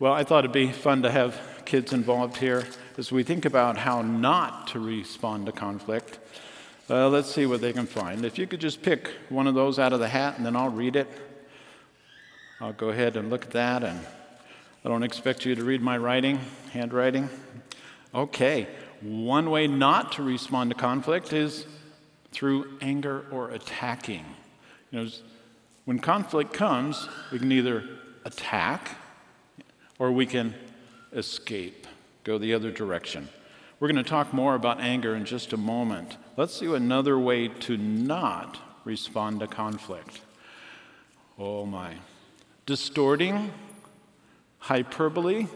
Well, 0.00 0.12
I 0.12 0.24
thought 0.24 0.40
it'd 0.40 0.52
be 0.52 0.72
fun 0.72 1.02
to 1.02 1.12
have 1.12 1.40
kids 1.64 1.92
involved 1.92 2.38
here 2.38 2.66
as 2.98 3.12
we 3.12 3.22
think 3.22 3.44
about 3.44 3.76
how 3.76 4.02
not 4.02 4.66
to 4.68 4.80
respond 4.80 5.46
to 5.46 5.52
conflict. 5.52 6.18
Uh, 6.88 7.08
let's 7.08 7.32
see 7.32 7.46
what 7.46 7.60
they 7.60 7.72
can 7.72 7.86
find. 7.86 8.24
If 8.24 8.36
you 8.36 8.48
could 8.48 8.60
just 8.60 8.82
pick 8.82 9.12
one 9.28 9.46
of 9.46 9.54
those 9.54 9.78
out 9.78 9.92
of 9.92 10.00
the 10.00 10.08
hat 10.08 10.38
and 10.38 10.44
then 10.44 10.56
I'll 10.56 10.70
read 10.70 10.96
it. 10.96 11.06
I'll 12.62 12.74
go 12.74 12.90
ahead 12.90 13.16
and 13.16 13.30
look 13.30 13.46
at 13.46 13.52
that, 13.52 13.82
and 13.82 13.98
I 14.84 14.88
don't 14.88 15.02
expect 15.02 15.46
you 15.46 15.54
to 15.54 15.64
read 15.64 15.80
my 15.80 15.96
writing, 15.96 16.38
handwriting. 16.72 17.30
Okay, 18.14 18.68
one 19.00 19.50
way 19.50 19.66
not 19.66 20.12
to 20.12 20.22
respond 20.22 20.70
to 20.70 20.76
conflict 20.76 21.32
is 21.32 21.64
through 22.32 22.76
anger 22.82 23.24
or 23.30 23.50
attacking. 23.50 24.26
You 24.90 25.04
know, 25.04 25.10
when 25.86 26.00
conflict 26.00 26.52
comes, 26.52 27.08
we 27.32 27.38
can 27.38 27.50
either 27.50 27.82
attack 28.26 28.98
or 29.98 30.12
we 30.12 30.26
can 30.26 30.54
escape, 31.14 31.86
go 32.24 32.36
the 32.36 32.52
other 32.52 32.70
direction. 32.70 33.30
We're 33.78 33.88
going 33.88 34.04
to 34.04 34.10
talk 34.10 34.34
more 34.34 34.54
about 34.54 34.80
anger 34.80 35.16
in 35.16 35.24
just 35.24 35.54
a 35.54 35.56
moment. 35.56 36.18
Let's 36.36 36.58
see 36.58 36.66
another 36.66 37.18
way 37.18 37.48
to 37.48 37.78
not 37.78 38.58
respond 38.84 39.40
to 39.40 39.46
conflict. 39.46 40.20
Oh 41.38 41.64
my 41.64 41.94
distorting, 42.70 43.50
hyperbole. 44.60 45.48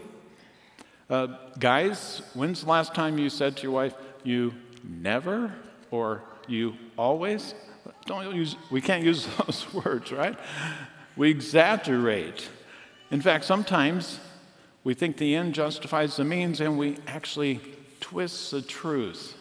Uh, 1.09 1.27
guys, 1.57 2.21
when's 2.33 2.63
the 2.63 2.69
last 2.69 2.93
time 2.93 3.17
you 3.17 3.29
said 3.29 3.55
to 3.55 3.63
your 3.63 3.71
wife, 3.71 3.95
you 4.25 4.53
never 4.83 5.55
or 5.91 6.21
you 6.45 6.73
always? 6.97 7.55
Don't 8.05 8.35
use, 8.35 8.57
we 8.69 8.81
can't 8.81 9.01
use 9.01 9.29
those 9.45 9.73
words, 9.73 10.11
right? 10.11 10.37
We 11.15 11.29
exaggerate. 11.29 12.49
In 13.11 13.21
fact, 13.21 13.45
sometimes 13.45 14.19
we 14.83 14.93
think 14.93 15.15
the 15.15 15.35
end 15.35 15.55
justifies 15.55 16.17
the 16.17 16.25
means 16.25 16.59
and 16.59 16.77
we 16.77 16.97
actually 17.07 17.61
twist 18.01 18.51
the 18.51 18.61
truth 18.61 19.37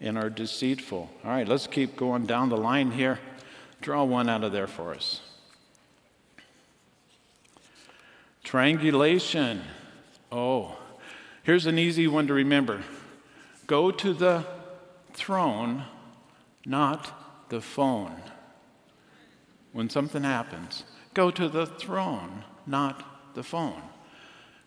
and 0.00 0.16
are 0.16 0.30
deceitful. 0.30 1.10
All 1.22 1.30
right, 1.30 1.46
let's 1.46 1.66
keep 1.66 1.96
going 1.96 2.24
down 2.24 2.48
the 2.48 2.56
line 2.56 2.92
here. 2.92 3.18
Draw 3.82 4.04
one 4.04 4.30
out 4.30 4.42
of 4.42 4.52
there 4.52 4.66
for 4.66 4.94
us. 4.94 5.20
Triangulation. 8.44 9.62
Oh, 10.30 10.76
here's 11.42 11.66
an 11.66 11.78
easy 11.78 12.06
one 12.06 12.26
to 12.28 12.34
remember 12.34 12.82
go 13.66 13.90
to 13.90 14.12
the 14.12 14.44
throne, 15.14 15.84
not 16.66 17.48
the 17.48 17.60
phone. 17.60 18.14
When 19.72 19.88
something 19.88 20.22
happens, 20.22 20.84
go 21.14 21.30
to 21.30 21.48
the 21.48 21.66
throne, 21.66 22.44
not 22.66 23.34
the 23.34 23.42
phone. 23.42 23.82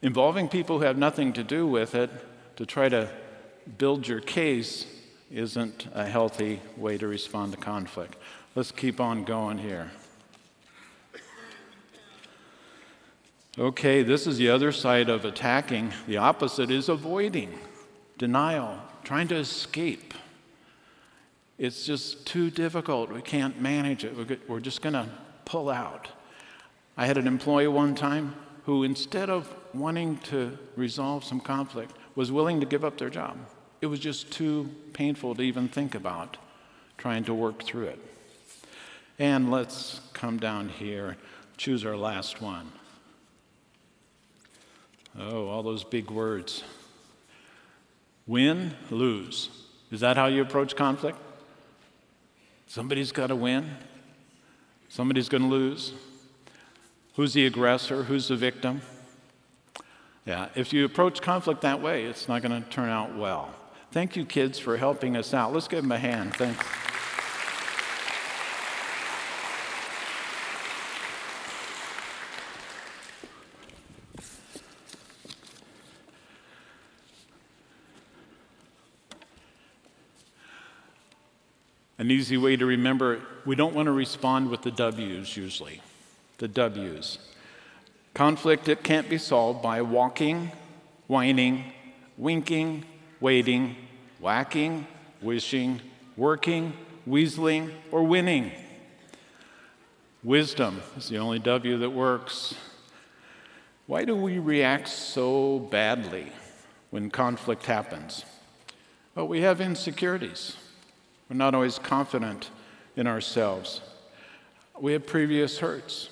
Involving 0.01 0.49
people 0.49 0.79
who 0.79 0.85
have 0.85 0.97
nothing 0.97 1.31
to 1.33 1.43
do 1.43 1.65
with 1.65 1.95
it 1.95 2.09
to 2.57 2.65
try 2.65 2.89
to 2.89 3.09
build 3.77 4.07
your 4.07 4.19
case 4.19 4.85
isn't 5.31 5.87
a 5.93 6.05
healthy 6.05 6.61
way 6.75 6.97
to 6.97 7.07
respond 7.07 7.51
to 7.53 7.57
conflict. 7.57 8.15
Let's 8.55 8.71
keep 8.71 8.99
on 8.99 9.23
going 9.23 9.59
here. 9.59 9.91
Okay, 13.59 14.03
this 14.03 14.27
is 14.27 14.37
the 14.37 14.49
other 14.49 14.71
side 14.71 15.09
of 15.09 15.25
attacking. 15.25 15.91
The 16.05 16.17
opposite 16.17 16.69
is 16.69 16.89
avoiding, 16.89 17.57
denial, 18.19 18.79
trying 19.03 19.27
to 19.29 19.35
escape. 19.35 20.13
It's 21.57 21.83
just 21.83 22.27
too 22.27 22.51
difficult. 22.51 23.11
We 23.11 23.23
can't 23.23 23.59
manage 23.59 24.03
it. 24.03 24.15
We're 24.47 24.59
just 24.59 24.83
going 24.83 24.93
to 24.93 25.07
pull 25.45 25.71
out. 25.71 26.07
I 26.95 27.07
had 27.07 27.17
an 27.17 27.25
employee 27.25 27.67
one 27.67 27.95
time 27.95 28.35
who, 28.65 28.83
instead 28.83 29.27
of 29.27 29.51
wanting 29.73 30.17
to 30.17 30.55
resolve 30.75 31.23
some 31.23 31.39
conflict, 31.39 31.93
was 32.13 32.31
willing 32.31 32.59
to 32.59 32.67
give 32.67 32.85
up 32.85 32.99
their 32.99 33.09
job. 33.09 33.39
It 33.81 33.87
was 33.87 33.99
just 33.99 34.31
too 34.31 34.69
painful 34.93 35.33
to 35.33 35.41
even 35.41 35.67
think 35.67 35.95
about 35.95 36.37
trying 36.99 37.23
to 37.23 37.33
work 37.33 37.63
through 37.63 37.85
it. 37.85 37.99
And 39.17 39.49
let's 39.49 40.01
come 40.13 40.37
down 40.37 40.69
here, 40.69 41.17
choose 41.57 41.83
our 41.87 41.97
last 41.97 42.39
one. 42.39 42.71
Oh, 45.19 45.47
all 45.47 45.63
those 45.63 45.83
big 45.83 46.11
words. 46.11 46.63
Win, 48.27 48.73
lose. 48.91 49.49
Is 49.91 50.01
that 50.01 50.17
how 50.17 50.27
you 50.27 50.41
approach 50.41 50.75
conflict? 50.75 51.17
Somebody's 52.67 53.11
got 53.11 53.27
to 53.27 53.35
win, 53.35 53.77
somebody's 54.89 55.29
going 55.29 55.43
to 55.43 55.49
lose. 55.49 55.93
Who's 57.15 57.33
the 57.33 57.45
aggressor? 57.45 58.03
Who's 58.03 58.27
the 58.27 58.35
victim? 58.35 58.81
Yeah, 60.25 60.49
if 60.55 60.73
you 60.73 60.85
approach 60.85 61.21
conflict 61.21 61.61
that 61.61 61.81
way, 61.81 62.03
it's 62.03 62.27
not 62.27 62.41
going 62.41 62.61
to 62.61 62.69
turn 62.69 62.89
out 62.89 63.15
well. 63.15 63.49
Thank 63.91 64.17
you, 64.17 64.25
kids, 64.25 64.59
for 64.59 64.77
helping 64.77 65.15
us 65.15 65.33
out. 65.33 65.53
Let's 65.53 65.67
give 65.69 65.81
them 65.81 65.91
a 65.93 65.97
hand. 65.97 66.35
Thanks. 66.35 66.63
An 82.07 82.11
easy 82.11 82.37
way 82.37 82.55
to 82.55 82.65
remember 82.65 83.19
we 83.43 83.57
don't 83.57 83.75
want 83.75 83.87
to 83.87 83.91
respond 83.91 84.49
with 84.49 84.61
the 84.61 84.71
W's 84.71 85.35
usually. 85.35 85.81
The 86.37 86.47
W's. 86.47 87.17
Conflict, 88.13 88.69
it 88.69 88.81
can't 88.81 89.09
be 89.09 89.17
solved 89.17 89.61
by 89.61 89.81
walking, 89.81 90.53
whining, 91.07 91.65
winking, 92.17 92.85
waiting, 93.19 93.75
whacking, 94.21 94.87
wishing, 95.21 95.81
working, 96.15 96.71
weaseling, 97.05 97.73
or 97.91 98.03
winning. 98.03 98.53
Wisdom 100.23 100.81
is 100.95 101.09
the 101.09 101.17
only 101.17 101.39
W 101.39 101.77
that 101.77 101.89
works. 101.89 102.55
Why 103.85 104.05
do 104.05 104.15
we 104.15 104.39
react 104.39 104.87
so 104.87 105.59
badly 105.59 106.31
when 106.89 107.11
conflict 107.11 107.65
happens? 107.65 108.23
Well, 109.13 109.27
we 109.27 109.41
have 109.41 109.59
insecurities. 109.59 110.55
We're 111.29 111.37
not 111.37 111.53
always 111.53 111.77
confident 111.77 112.49
in 112.95 113.07
ourselves. 113.07 113.81
We 114.79 114.93
have 114.93 115.05
previous 115.05 115.59
hurts. 115.59 116.09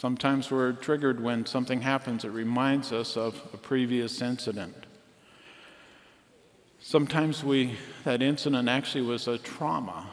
Sometimes 0.00 0.50
we're 0.50 0.72
triggered 0.72 1.20
when 1.20 1.44
something 1.44 1.80
happens 1.80 2.22
that 2.22 2.30
reminds 2.30 2.92
us 2.92 3.16
of 3.16 3.34
a 3.52 3.56
previous 3.56 4.22
incident. 4.22 4.86
Sometimes 6.80 7.42
we, 7.44 7.76
that 8.04 8.22
incident 8.22 8.68
actually 8.68 9.02
was 9.02 9.28
a 9.28 9.38
trauma 9.38 10.08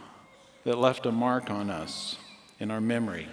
that 0.63 0.77
left 0.77 1.05
a 1.05 1.11
mark 1.11 1.49
on 1.51 1.69
us 1.69 2.17
in 2.59 2.71
our 2.71 2.81
memory. 2.81 3.27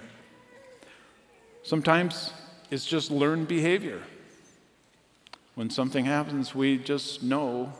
Sometimes 1.63 2.33
it's 2.71 2.85
just 2.85 3.11
learned 3.11 3.49
behavior. 3.49 4.03
When 5.55 5.71
something 5.71 6.05
happens, 6.05 6.55
we 6.55 6.79
just 6.79 7.23
know 7.23 7.73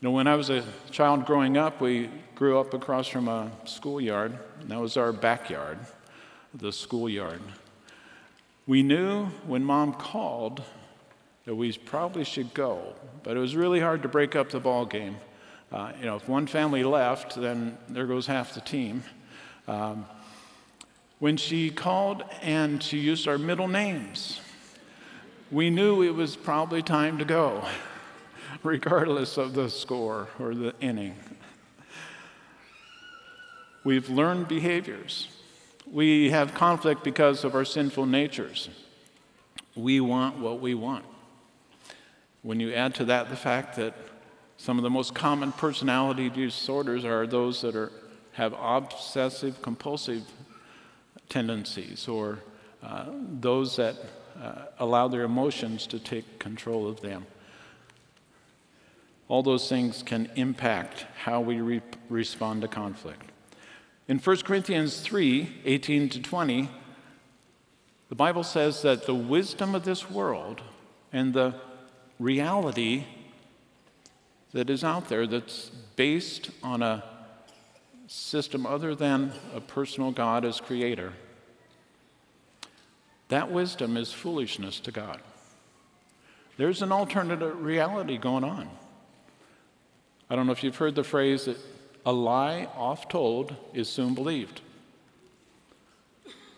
you 0.00 0.08
know, 0.08 0.12
when 0.12 0.26
I 0.26 0.34
was 0.34 0.50
a 0.50 0.62
child 0.90 1.24
growing 1.24 1.56
up, 1.56 1.80
we 1.80 2.10
grew 2.34 2.58
up 2.58 2.74
across 2.74 3.08
from 3.08 3.28
a 3.28 3.50
schoolyard, 3.64 4.38
and 4.60 4.70
that 4.70 4.78
was 4.78 4.98
our 4.98 5.10
backyard, 5.10 5.78
the 6.52 6.70
schoolyard. 6.70 7.40
We 8.66 8.82
knew 8.82 9.26
when 9.46 9.64
mom 9.64 9.94
called 9.94 10.62
that 11.46 11.54
we 11.54 11.72
probably 11.72 12.24
should 12.24 12.52
go, 12.52 12.94
but 13.22 13.38
it 13.38 13.40
was 13.40 13.56
really 13.56 13.80
hard 13.80 14.02
to 14.02 14.08
break 14.08 14.36
up 14.36 14.50
the 14.50 14.60
ball 14.60 14.84
game. 14.84 15.16
Uh, 15.72 15.92
you 15.98 16.04
know, 16.04 16.16
if 16.16 16.28
one 16.28 16.46
family 16.46 16.84
left, 16.84 17.34
then 17.34 17.78
there 17.88 18.06
goes 18.06 18.26
half 18.26 18.52
the 18.52 18.60
team. 18.60 19.02
Um, 19.66 20.04
when 21.20 21.38
she 21.38 21.70
called 21.70 22.22
and 22.42 22.82
she 22.82 22.98
used 22.98 23.26
our 23.26 23.38
middle 23.38 23.68
names, 23.68 24.40
we 25.50 25.70
knew 25.70 26.02
it 26.02 26.14
was 26.14 26.36
probably 26.36 26.82
time 26.82 27.16
to 27.16 27.24
go 27.24 27.64
regardless 28.62 29.36
of 29.36 29.54
the 29.54 29.68
score 29.70 30.28
or 30.38 30.54
the 30.54 30.74
inning. 30.80 31.16
We've 33.84 34.08
learned 34.08 34.48
behaviors. 34.48 35.28
We 35.86 36.30
have 36.30 36.54
conflict 36.54 37.04
because 37.04 37.44
of 37.44 37.54
our 37.54 37.64
sinful 37.64 38.06
natures. 38.06 38.68
We 39.76 40.00
want 40.00 40.38
what 40.38 40.60
we 40.60 40.74
want. 40.74 41.04
When 42.42 42.58
you 42.58 42.72
add 42.72 42.94
to 42.96 43.04
that 43.06 43.28
the 43.28 43.36
fact 43.36 43.76
that 43.76 43.94
some 44.56 44.78
of 44.78 44.82
the 44.82 44.90
most 44.90 45.14
common 45.14 45.52
personality 45.52 46.30
disorders 46.30 47.04
are 47.04 47.26
those 47.26 47.60
that 47.62 47.76
are, 47.76 47.92
have 48.32 48.54
obsessive 48.58 49.60
compulsive 49.62 50.22
tendencies 51.28 52.08
or 52.08 52.40
uh, 52.82 53.06
those 53.40 53.76
that 53.76 53.96
uh, 54.42 54.66
allow 54.78 55.08
their 55.08 55.22
emotions 55.22 55.86
to 55.86 55.98
take 55.98 56.38
control 56.38 56.88
of 56.88 57.00
them. 57.00 57.26
All 59.28 59.42
those 59.42 59.68
things 59.68 60.02
can 60.02 60.30
impact 60.36 61.06
how 61.24 61.40
we 61.40 61.60
re- 61.60 61.82
respond 62.08 62.62
to 62.62 62.68
conflict. 62.68 63.30
In 64.08 64.18
1 64.18 64.36
Corinthians 64.38 65.00
3 65.00 65.62
18 65.64 66.08
to 66.10 66.22
20, 66.22 66.68
the 68.08 68.14
Bible 68.14 68.44
says 68.44 68.82
that 68.82 69.06
the 69.06 69.14
wisdom 69.14 69.74
of 69.74 69.84
this 69.84 70.08
world 70.08 70.62
and 71.12 71.34
the 71.34 71.54
reality 72.20 73.04
that 74.52 74.70
is 74.70 74.84
out 74.84 75.08
there 75.08 75.26
that's 75.26 75.70
based 75.96 76.50
on 76.62 76.82
a 76.82 77.02
system 78.06 78.64
other 78.64 78.94
than 78.94 79.32
a 79.54 79.60
personal 79.60 80.12
God 80.12 80.44
as 80.44 80.60
creator, 80.60 81.12
that 83.28 83.50
wisdom 83.50 83.96
is 83.96 84.12
foolishness 84.12 84.78
to 84.80 84.92
God. 84.92 85.20
There's 86.56 86.80
an 86.80 86.92
alternative 86.92 87.60
reality 87.60 88.18
going 88.18 88.44
on. 88.44 88.70
I 90.28 90.36
don't 90.36 90.46
know 90.46 90.52
if 90.52 90.64
you've 90.64 90.76
heard 90.76 90.94
the 90.94 91.04
phrase 91.04 91.44
that 91.44 91.58
a 92.04 92.12
lie 92.12 92.68
oft 92.76 93.10
told 93.10 93.54
is 93.74 93.88
soon 93.88 94.14
believed. 94.14 94.60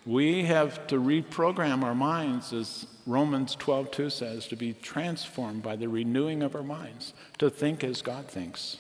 We 0.07 0.45
have 0.45 0.87
to 0.87 0.97
reprogram 0.97 1.83
our 1.83 1.95
minds, 1.95 2.53
as 2.55 2.87
Romans 3.07 3.55
12:2 3.57 4.11
says, 4.11 4.47
to 4.49 4.57
be 4.57 4.73
transformed 4.73 5.63
by 5.63 5.77
the 5.77 5.89
renewing 5.89 6.43
of 6.43 6.55
our 6.55 6.63
minds, 6.63 7.13
to 7.39 7.51
think 7.51 7.85
as 7.85 8.01
God 8.01 8.27
thinks. 8.27 8.79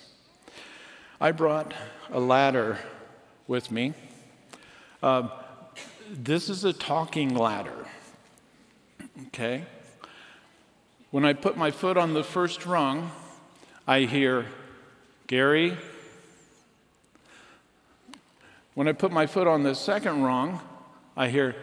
I 1.21 1.33
brought 1.33 1.75
a 2.11 2.21
ladder 2.21 2.79
with 3.47 3.71
me. 3.71 3.93
Uh, 5.03 5.29
this 6.11 6.49
is 6.49 6.65
a 6.65 6.73
talking 6.73 7.35
ladder. 7.35 7.87
Okay? 9.27 9.65
When 11.11 11.25
I 11.25 11.33
put 11.33 11.57
my 11.57 11.71
foot 11.71 11.97
on 11.97 12.15
the 12.15 12.25
first 12.25 12.65
rung, 12.67 13.11
I 13.87 14.01
hear, 14.01 14.47
Gary. 15.29 15.77
When 18.73 18.89
I 18.89 18.93
put 18.93 19.13
my 19.13 19.27
foot 19.27 19.47
on 19.47 19.63
the 19.63 19.75
second 19.75 20.23
rung, 20.23 20.59
I 21.15 21.29
hear, 21.29 21.55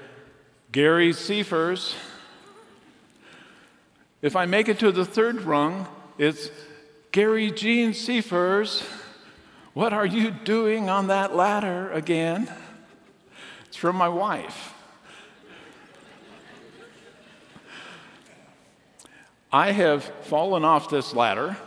Gary 0.72 1.14
Seifers. 1.14 1.96
If 4.22 4.36
I 4.36 4.46
make 4.46 4.70
it 4.70 4.78
to 4.80 4.92
the 4.92 5.04
third 5.04 5.42
rung, 5.42 5.88
it's 6.20 6.52
Gary 7.12 7.50
Jean 7.50 7.96
Seifers. 7.96 8.84
What 9.74 9.94
are 9.94 10.06
you 10.06 10.30
doing 10.30 10.88
on 10.88 11.08
that 11.08 11.36
ladder 11.36 11.92
again? 11.92 12.48
It's 13.66 13.78
from 13.78 13.96
my 13.96 14.10
wife. 14.10 14.76
I 19.52 19.72
have 19.72 20.04
fallen 20.04 20.64
off 20.64 20.88
this 20.92 21.16
ladder, 21.16 21.58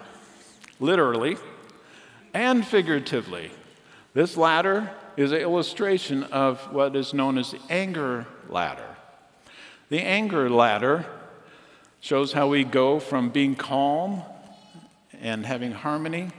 literally 0.78 1.38
and 2.34 2.66
figuratively. 2.66 3.50
This 4.14 4.36
ladder 4.36 4.90
is 5.16 5.32
an 5.32 5.40
illustration 5.40 6.24
of 6.24 6.60
what 6.72 6.94
is 6.96 7.12
known 7.12 7.38
as 7.38 7.50
the 7.50 7.60
anger 7.68 8.26
ladder. 8.48 8.96
The 9.88 10.00
anger 10.00 10.48
ladder 10.50 11.06
shows 12.00 12.32
how 12.32 12.48
we 12.48 12.64
go 12.64 13.00
from 13.00 13.30
being 13.30 13.54
calm 13.54 14.22
and 15.20 15.44
having 15.44 15.72
harmony 15.72 16.30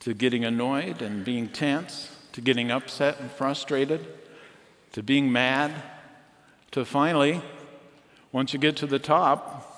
to 0.00 0.14
getting 0.14 0.44
annoyed 0.44 1.02
and 1.02 1.24
being 1.24 1.48
tense, 1.48 2.16
to 2.32 2.40
getting 2.40 2.70
upset 2.70 3.20
and 3.20 3.30
frustrated, 3.30 4.06
to 4.92 5.02
being 5.02 5.30
mad, 5.30 5.72
to 6.72 6.84
finally, 6.84 7.40
once 8.32 8.52
you 8.52 8.58
get 8.58 8.76
to 8.76 8.86
the 8.86 8.98
top, 8.98 9.68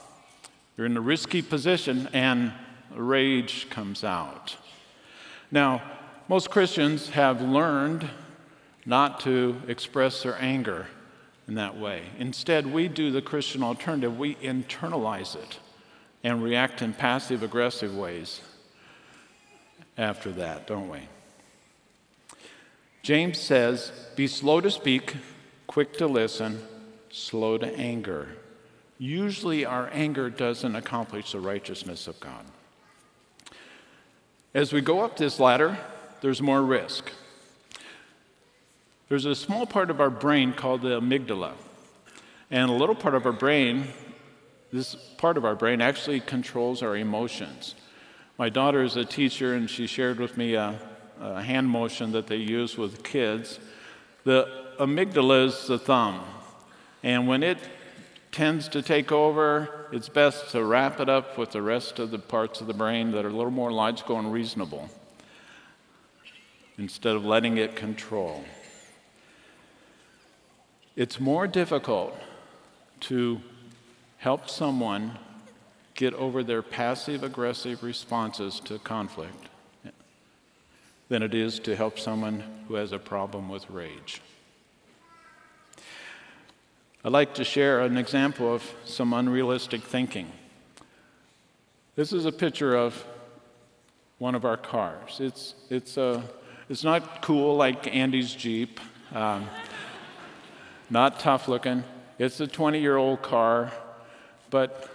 you're 0.77 0.87
in 0.87 0.97
a 0.97 1.01
risky 1.01 1.43
position 1.43 2.09
and 2.13 2.53
rage 2.95 3.69
comes 3.69 4.05
out. 4.05 4.57
Now, 5.51 5.83
most 6.29 6.51
Christians 6.51 7.11
have 7.11 7.43
learned 7.43 8.09
not 8.87 9.21
to 9.21 9.61
express 9.69 10.23
their 10.23 10.37
anger 10.41 10.87
in 11.47 11.55
that 11.55 11.77
way. 11.77 12.03
Instead, 12.19 12.67
we 12.67 12.89
do 12.89 13.11
the 13.11 13.23
Christian 13.23 13.63
alternative, 13.63 14.19
we 14.19 14.35
internalize 14.37 15.37
it 15.37 15.59
and 16.23 16.43
react 16.43 16.81
in 16.81 16.95
passive 16.95 17.43
aggressive 17.43 17.95
ways 17.95 18.41
after 19.99 20.33
that, 20.33 20.67
don't 20.67 20.89
we? 20.89 21.01
James 23.03 23.39
says, 23.39 23.93
Be 24.17 24.27
slow 24.27 24.61
to 24.63 24.71
speak, 24.71 25.15
quick 25.67 25.93
to 25.99 26.07
listen, 26.07 26.63
slow 27.11 27.59
to 27.59 27.67
anger. 27.77 28.29
Usually, 28.99 29.67
our 29.67 29.91
anger 29.93 30.31
doesn't 30.31 30.75
accomplish 30.75 31.33
the 31.33 31.41
righteousness 31.41 32.07
of 32.07 32.19
God. 32.21 32.45
As 34.55 34.73
we 34.73 34.81
go 34.81 35.01
up 35.01 35.17
this 35.17 35.41
ladder, 35.41 35.77
there's 36.21 36.41
more 36.41 36.63
risk. 36.63 37.11
There's 39.09 39.25
a 39.25 39.35
small 39.35 39.67
part 39.67 39.91
of 39.91 40.01
our 40.01 40.11
brain 40.11 40.53
called 40.53 40.83
the 40.83 41.01
amygdala. 41.01 41.55
And 42.53 42.71
a 42.71 42.75
little 42.75 42.95
part 42.95 43.17
of 43.17 43.27
our 43.27 43.33
brain, 43.33 43.89
this 44.73 44.95
part 44.95 45.37
of 45.37 45.45
our 45.45 45.57
brain 45.57 45.81
actually 45.81 46.21
controls 46.21 46.85
our 46.85 46.97
emotions. 46.97 47.75
My 48.39 48.49
daughter 48.49 48.85
is 48.85 48.95
a 48.95 49.05
teacher, 49.05 49.55
and 49.55 49.69
she 49.69 49.89
shared 49.89 50.21
with 50.21 50.37
me 50.37 50.55
a, 50.55 50.79
a 51.21 51.43
hand 51.43 51.69
motion 51.69 52.13
that 52.13 52.29
they 52.29 52.37
use 52.37 52.79
with 52.79 53.03
kids. 53.03 53.59
The 54.23 54.49
amygdala 54.79 55.47
is 55.47 55.67
the 55.67 55.81
thumb, 55.81 56.21
and 57.03 57.27
when 57.27 57.43
it 57.43 57.59
tends 58.35 58.67
to 58.67 58.83
take 58.83 59.13
over, 59.13 59.87
it's 59.93 60.09
best 60.09 60.51
to 60.51 60.65
wrap 60.65 60.99
it 60.99 61.09
up 61.09 61.39
with 61.39 61.53
the 61.53 61.63
rest 61.63 62.01
of 62.01 62.11
the 62.11 62.19
parts 62.19 62.61
of 62.61 62.67
the 62.67 62.75
brain 62.75 63.13
that 63.13 63.25
are 63.25 63.29
a 63.29 63.33
little 63.33 63.53
more 63.53 63.71
logical 63.71 64.19
and 64.19 64.33
reasonable 64.33 64.91
instead 66.77 67.15
of 67.15 67.25
letting 67.25 67.59
it 67.59 67.77
control. 67.77 68.45
It's 70.97 71.21
more 71.21 71.47
difficult 71.47 72.19
to 73.03 73.41
help 74.19 74.51
someone 74.51 75.17
get 75.95 76.13
over 76.15 76.43
their 76.43 76.63
passive 76.63 77.23
aggressive 77.23 77.85
responses 77.85 78.59
to 78.65 78.81
conflict 78.81 79.49
than 81.09 81.23
it 81.23 81.35
is 81.35 81.61
to 81.61 81.77
help 81.77 82.01
someone 82.01 82.43
who 82.67 82.75
has 82.75 82.91
a 82.91 82.99
problem 82.99 83.49
with 83.49 83.71
rage. 83.71 84.21
I'd 87.07 87.13
like 87.13 87.35
to 87.35 87.45
share 87.45 87.81
an 87.81 87.99
example 87.99 88.55
of 88.55 88.63
some 88.87 89.13
unrealistic 89.13 89.83
thinking. 89.83 90.33
This 91.97 92.15
is 92.15 92.25
a 92.25 92.33
picture 92.33 92.75
of 92.75 93.05
one 94.17 94.35
of 94.35 94.47
our 94.47 94.57
cars. 94.57 95.21
It's, 95.21 95.55
it's, 95.69 95.99
a, 95.99 96.25
it's 96.71 96.83
not 96.83 97.21
cool 97.21 97.57
like 97.57 97.95
Andy's 97.95 98.33
Jeep, 98.33 98.81
um, 99.13 99.47
not 100.89 101.21
tough 101.21 101.47
looking. 101.47 101.85
It's 102.19 102.41
a 102.41 102.47
20 102.47 102.81
year 102.81 102.97
old 102.97 103.21
car, 103.21 103.71
but 104.49 104.89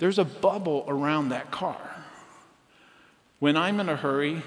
there's 0.00 0.18
a 0.18 0.24
bubble 0.24 0.84
around 0.88 1.28
that 1.28 1.52
car. 1.52 2.04
When 3.38 3.56
I'm 3.56 3.78
in 3.78 3.88
a 3.88 3.94
hurry, 3.94 4.42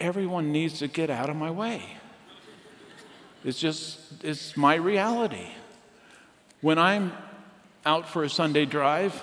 everyone 0.00 0.50
needs 0.50 0.78
to 0.78 0.88
get 0.88 1.10
out 1.10 1.28
of 1.28 1.36
my 1.36 1.50
way. 1.50 1.82
It's 3.44 3.60
just, 3.60 4.24
it's 4.24 4.56
my 4.56 4.76
reality. 4.76 5.50
When 6.60 6.78
I'm 6.78 7.12
out 7.84 8.08
for 8.08 8.24
a 8.24 8.30
Sunday 8.30 8.64
drive, 8.64 9.22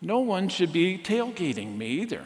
no 0.00 0.20
one 0.20 0.48
should 0.48 0.72
be 0.72 0.98
tailgating 0.98 1.76
me 1.76 1.88
either. 1.88 2.24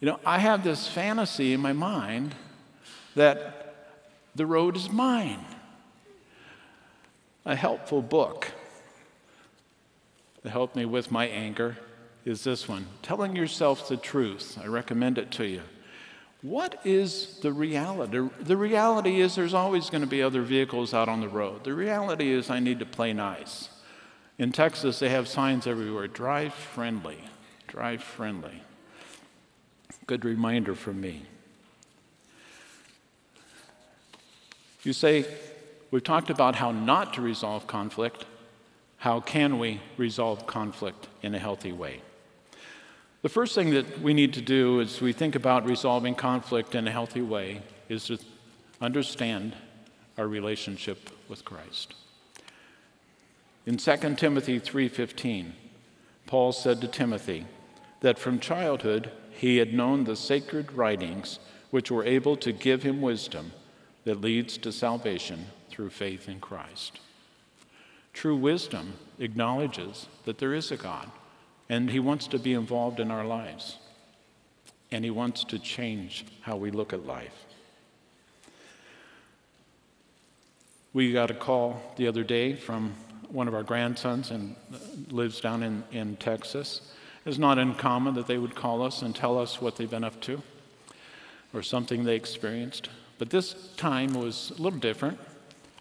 You 0.00 0.06
know, 0.06 0.20
I 0.24 0.38
have 0.38 0.64
this 0.64 0.88
fantasy 0.88 1.52
in 1.52 1.60
my 1.60 1.72
mind 1.72 2.34
that 3.14 3.76
the 4.34 4.46
road 4.46 4.76
is 4.76 4.90
mine. 4.90 5.44
A 7.44 7.54
helpful 7.54 8.02
book 8.02 8.48
that 10.42 10.50
helped 10.50 10.76
me 10.76 10.84
with 10.84 11.10
my 11.10 11.26
anger 11.26 11.76
is 12.24 12.44
this 12.44 12.68
one 12.68 12.86
Telling 13.02 13.36
Yourself 13.36 13.88
the 13.88 13.96
Truth. 13.96 14.58
I 14.62 14.66
recommend 14.66 15.18
it 15.18 15.30
to 15.32 15.46
you. 15.46 15.62
What 16.42 16.80
is 16.84 17.38
the 17.40 17.52
reality? 17.52 18.28
The 18.40 18.56
reality 18.56 19.20
is 19.20 19.36
there's 19.36 19.54
always 19.54 19.90
going 19.90 20.00
to 20.00 20.08
be 20.08 20.22
other 20.22 20.42
vehicles 20.42 20.92
out 20.92 21.08
on 21.08 21.20
the 21.20 21.28
road. 21.28 21.62
The 21.62 21.72
reality 21.72 22.32
is 22.32 22.50
I 22.50 22.58
need 22.58 22.80
to 22.80 22.86
play 22.86 23.12
nice. 23.12 23.68
In 24.38 24.50
Texas, 24.50 24.98
they 24.98 25.08
have 25.08 25.28
signs 25.28 25.68
everywhere 25.68 26.08
drive 26.08 26.52
friendly, 26.52 27.18
drive 27.68 28.02
friendly. 28.02 28.62
Good 30.06 30.24
reminder 30.24 30.74
for 30.74 30.92
me. 30.92 31.22
You 34.82 34.92
say, 34.92 35.24
we've 35.92 36.02
talked 36.02 36.28
about 36.28 36.56
how 36.56 36.72
not 36.72 37.14
to 37.14 37.20
resolve 37.20 37.68
conflict. 37.68 38.26
How 38.96 39.20
can 39.20 39.60
we 39.60 39.80
resolve 39.96 40.48
conflict 40.48 41.06
in 41.22 41.36
a 41.36 41.38
healthy 41.38 41.70
way? 41.70 42.02
The 43.22 43.28
first 43.28 43.54
thing 43.54 43.70
that 43.70 44.00
we 44.00 44.14
need 44.14 44.34
to 44.34 44.40
do 44.40 44.80
as 44.80 45.00
we 45.00 45.12
think 45.12 45.36
about 45.36 45.64
resolving 45.64 46.16
conflict 46.16 46.74
in 46.74 46.88
a 46.88 46.90
healthy 46.90 47.22
way 47.22 47.62
is 47.88 48.06
to 48.06 48.18
understand 48.80 49.54
our 50.18 50.26
relationship 50.26 51.08
with 51.28 51.44
Christ. 51.44 51.94
In 53.64 53.76
2 53.76 54.16
Timothy 54.16 54.58
3:15, 54.58 55.52
Paul 56.26 56.50
said 56.50 56.80
to 56.80 56.88
Timothy 56.88 57.46
that 58.00 58.18
from 58.18 58.40
childhood 58.40 59.12
he 59.30 59.58
had 59.58 59.72
known 59.72 60.02
the 60.02 60.16
sacred 60.16 60.72
writings 60.72 61.38
which 61.70 61.92
were 61.92 62.04
able 62.04 62.36
to 62.38 62.50
give 62.50 62.82
him 62.82 63.00
wisdom 63.00 63.52
that 64.02 64.20
leads 64.20 64.58
to 64.58 64.72
salvation 64.72 65.46
through 65.70 65.90
faith 65.90 66.28
in 66.28 66.40
Christ. 66.40 66.98
True 68.12 68.36
wisdom 68.36 68.94
acknowledges 69.20 70.08
that 70.24 70.38
there 70.38 70.54
is 70.54 70.72
a 70.72 70.76
God 70.76 71.08
and 71.72 71.88
he 71.90 71.98
wants 71.98 72.26
to 72.26 72.38
be 72.38 72.52
involved 72.52 73.00
in 73.00 73.10
our 73.10 73.24
lives. 73.24 73.78
And 74.90 75.02
he 75.02 75.10
wants 75.10 75.42
to 75.44 75.58
change 75.58 76.26
how 76.42 76.54
we 76.56 76.70
look 76.70 76.92
at 76.92 77.06
life. 77.06 77.46
We 80.92 81.14
got 81.14 81.30
a 81.30 81.34
call 81.34 81.80
the 81.96 82.08
other 82.08 82.24
day 82.24 82.56
from 82.56 82.92
one 83.30 83.48
of 83.48 83.54
our 83.54 83.62
grandsons 83.62 84.30
and 84.30 84.54
lives 85.08 85.40
down 85.40 85.62
in, 85.62 85.82
in 85.92 86.16
Texas. 86.16 86.92
It's 87.24 87.38
not 87.38 87.58
uncommon 87.58 88.16
that 88.16 88.26
they 88.26 88.36
would 88.36 88.54
call 88.54 88.82
us 88.82 89.00
and 89.00 89.16
tell 89.16 89.38
us 89.38 89.62
what 89.62 89.76
they've 89.76 89.88
been 89.88 90.04
up 90.04 90.20
to 90.22 90.42
or 91.54 91.62
something 91.62 92.04
they 92.04 92.16
experienced. 92.16 92.90
But 93.16 93.30
this 93.30 93.54
time 93.78 94.12
was 94.12 94.52
a 94.58 94.60
little 94.60 94.78
different. 94.78 95.18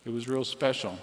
It 0.05 0.13
was 0.13 0.29
real 0.29 0.45
special. 0.45 0.97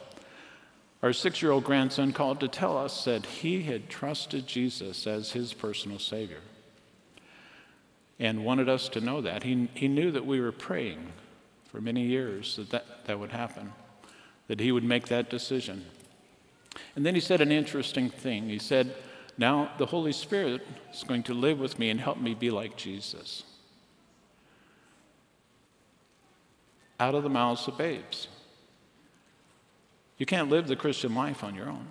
Our 1.03 1.13
six 1.13 1.43
year 1.43 1.53
old 1.53 1.65
grandson 1.65 2.13
called 2.13 2.41
to 2.41 2.49
tell 2.49 2.77
us 2.77 3.05
that 3.05 3.25
he 3.25 3.63
had 3.63 3.89
trusted 3.89 4.47
Jesus 4.47 5.07
as 5.07 5.33
his 5.33 5.53
personal 5.53 5.99
Savior 5.99 6.41
and 8.19 8.45
wanted 8.45 8.69
us 8.69 8.89
to 8.91 9.01
know 9.01 9.21
that. 9.21 9.45
He, 9.45 9.69
he 9.75 9.87
knew 9.87 10.11
that 10.11 10.27
we 10.27 10.41
were 10.41 10.51
praying 10.51 11.13
for 11.71 11.81
many 11.81 12.03
years 12.03 12.57
that, 12.57 12.71
that 12.71 13.05
that 13.05 13.21
would 13.21 13.31
happen, 13.31 13.73
that 14.49 14.59
he 14.59 14.73
would 14.73 14.83
make 14.83 15.07
that 15.09 15.31
decision. 15.31 15.85
And 16.97 17.07
then 17.07 17.15
he 17.15 17.21
said 17.21 17.41
an 17.41 17.53
interesting 17.53 18.11
thing. 18.11 18.49
He 18.49 18.59
said, 18.59 18.95
Now 19.37 19.71
the 19.79 19.87
Holy 19.87 20.13
Spirit 20.13 20.67
is 20.93 21.05
going 21.05 21.23
to 21.25 21.35
live 21.35 21.61
with 21.61 21.79
me 21.79 21.91
and 21.91 22.01
help 22.01 22.19
me 22.19 22.35
be 22.35 22.51
like 22.51 22.77
Jesus. 22.77 23.45
Out 26.99 27.15
of 27.15 27.23
the 27.23 27.31
mouths 27.31 27.69
of 27.69 27.79
babes. 27.79 28.27
You 30.19 30.27
can't 30.27 30.51
live 30.51 30.67
the 30.67 30.77
Christian 30.77 31.15
life 31.15 31.45
on 31.45 31.55
your 31.55 31.69
own. 31.69 31.87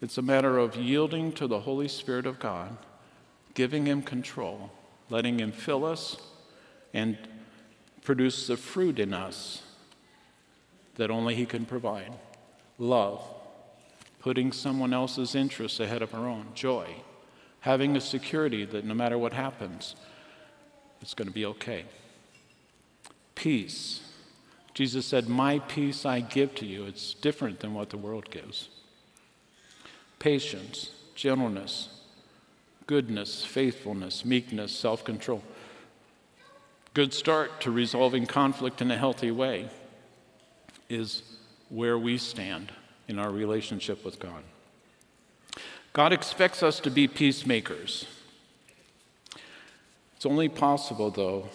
It's 0.00 0.16
a 0.16 0.22
matter 0.22 0.58
of 0.58 0.76
yielding 0.76 1.32
to 1.32 1.48
the 1.48 1.60
Holy 1.60 1.88
Spirit 1.88 2.24
of 2.24 2.38
God, 2.38 2.76
giving 3.54 3.86
Him 3.86 4.02
control, 4.02 4.70
letting 5.10 5.40
Him 5.40 5.50
fill 5.50 5.84
us 5.84 6.16
and 6.94 7.18
produce 8.02 8.46
the 8.46 8.56
fruit 8.56 9.00
in 9.00 9.12
us 9.12 9.62
that 10.94 11.10
only 11.10 11.34
He 11.34 11.44
can 11.44 11.66
provide. 11.66 12.12
Love, 12.78 13.20
putting 14.20 14.52
someone 14.52 14.94
else's 14.94 15.34
interests 15.34 15.80
ahead 15.80 16.02
of 16.02 16.14
our 16.14 16.28
own, 16.28 16.46
joy, 16.54 16.86
having 17.60 17.96
a 17.96 18.00
security 18.00 18.64
that 18.64 18.84
no 18.84 18.94
matter 18.94 19.18
what 19.18 19.32
happens, 19.32 19.96
it's 21.00 21.14
going 21.14 21.26
to 21.26 21.34
be 21.34 21.44
okay, 21.44 21.84
peace 23.34 24.07
Jesus 24.78 25.06
said, 25.06 25.28
My 25.28 25.58
peace 25.58 26.06
I 26.06 26.20
give 26.20 26.54
to 26.54 26.64
you. 26.64 26.84
It's 26.84 27.12
different 27.14 27.58
than 27.58 27.74
what 27.74 27.90
the 27.90 27.96
world 27.96 28.30
gives. 28.30 28.68
Patience, 30.20 30.92
gentleness, 31.16 31.88
goodness, 32.86 33.44
faithfulness, 33.44 34.24
meekness, 34.24 34.70
self 34.70 35.02
control. 35.02 35.42
Good 36.94 37.12
start 37.12 37.60
to 37.62 37.72
resolving 37.72 38.26
conflict 38.26 38.80
in 38.80 38.92
a 38.92 38.96
healthy 38.96 39.32
way 39.32 39.68
is 40.88 41.24
where 41.70 41.98
we 41.98 42.16
stand 42.16 42.70
in 43.08 43.18
our 43.18 43.32
relationship 43.32 44.04
with 44.04 44.20
God. 44.20 44.44
God 45.92 46.12
expects 46.12 46.62
us 46.62 46.78
to 46.78 46.90
be 46.90 47.08
peacemakers. 47.08 48.06
It's 50.14 50.24
only 50.24 50.48
possible, 50.48 51.10
though, 51.10 51.48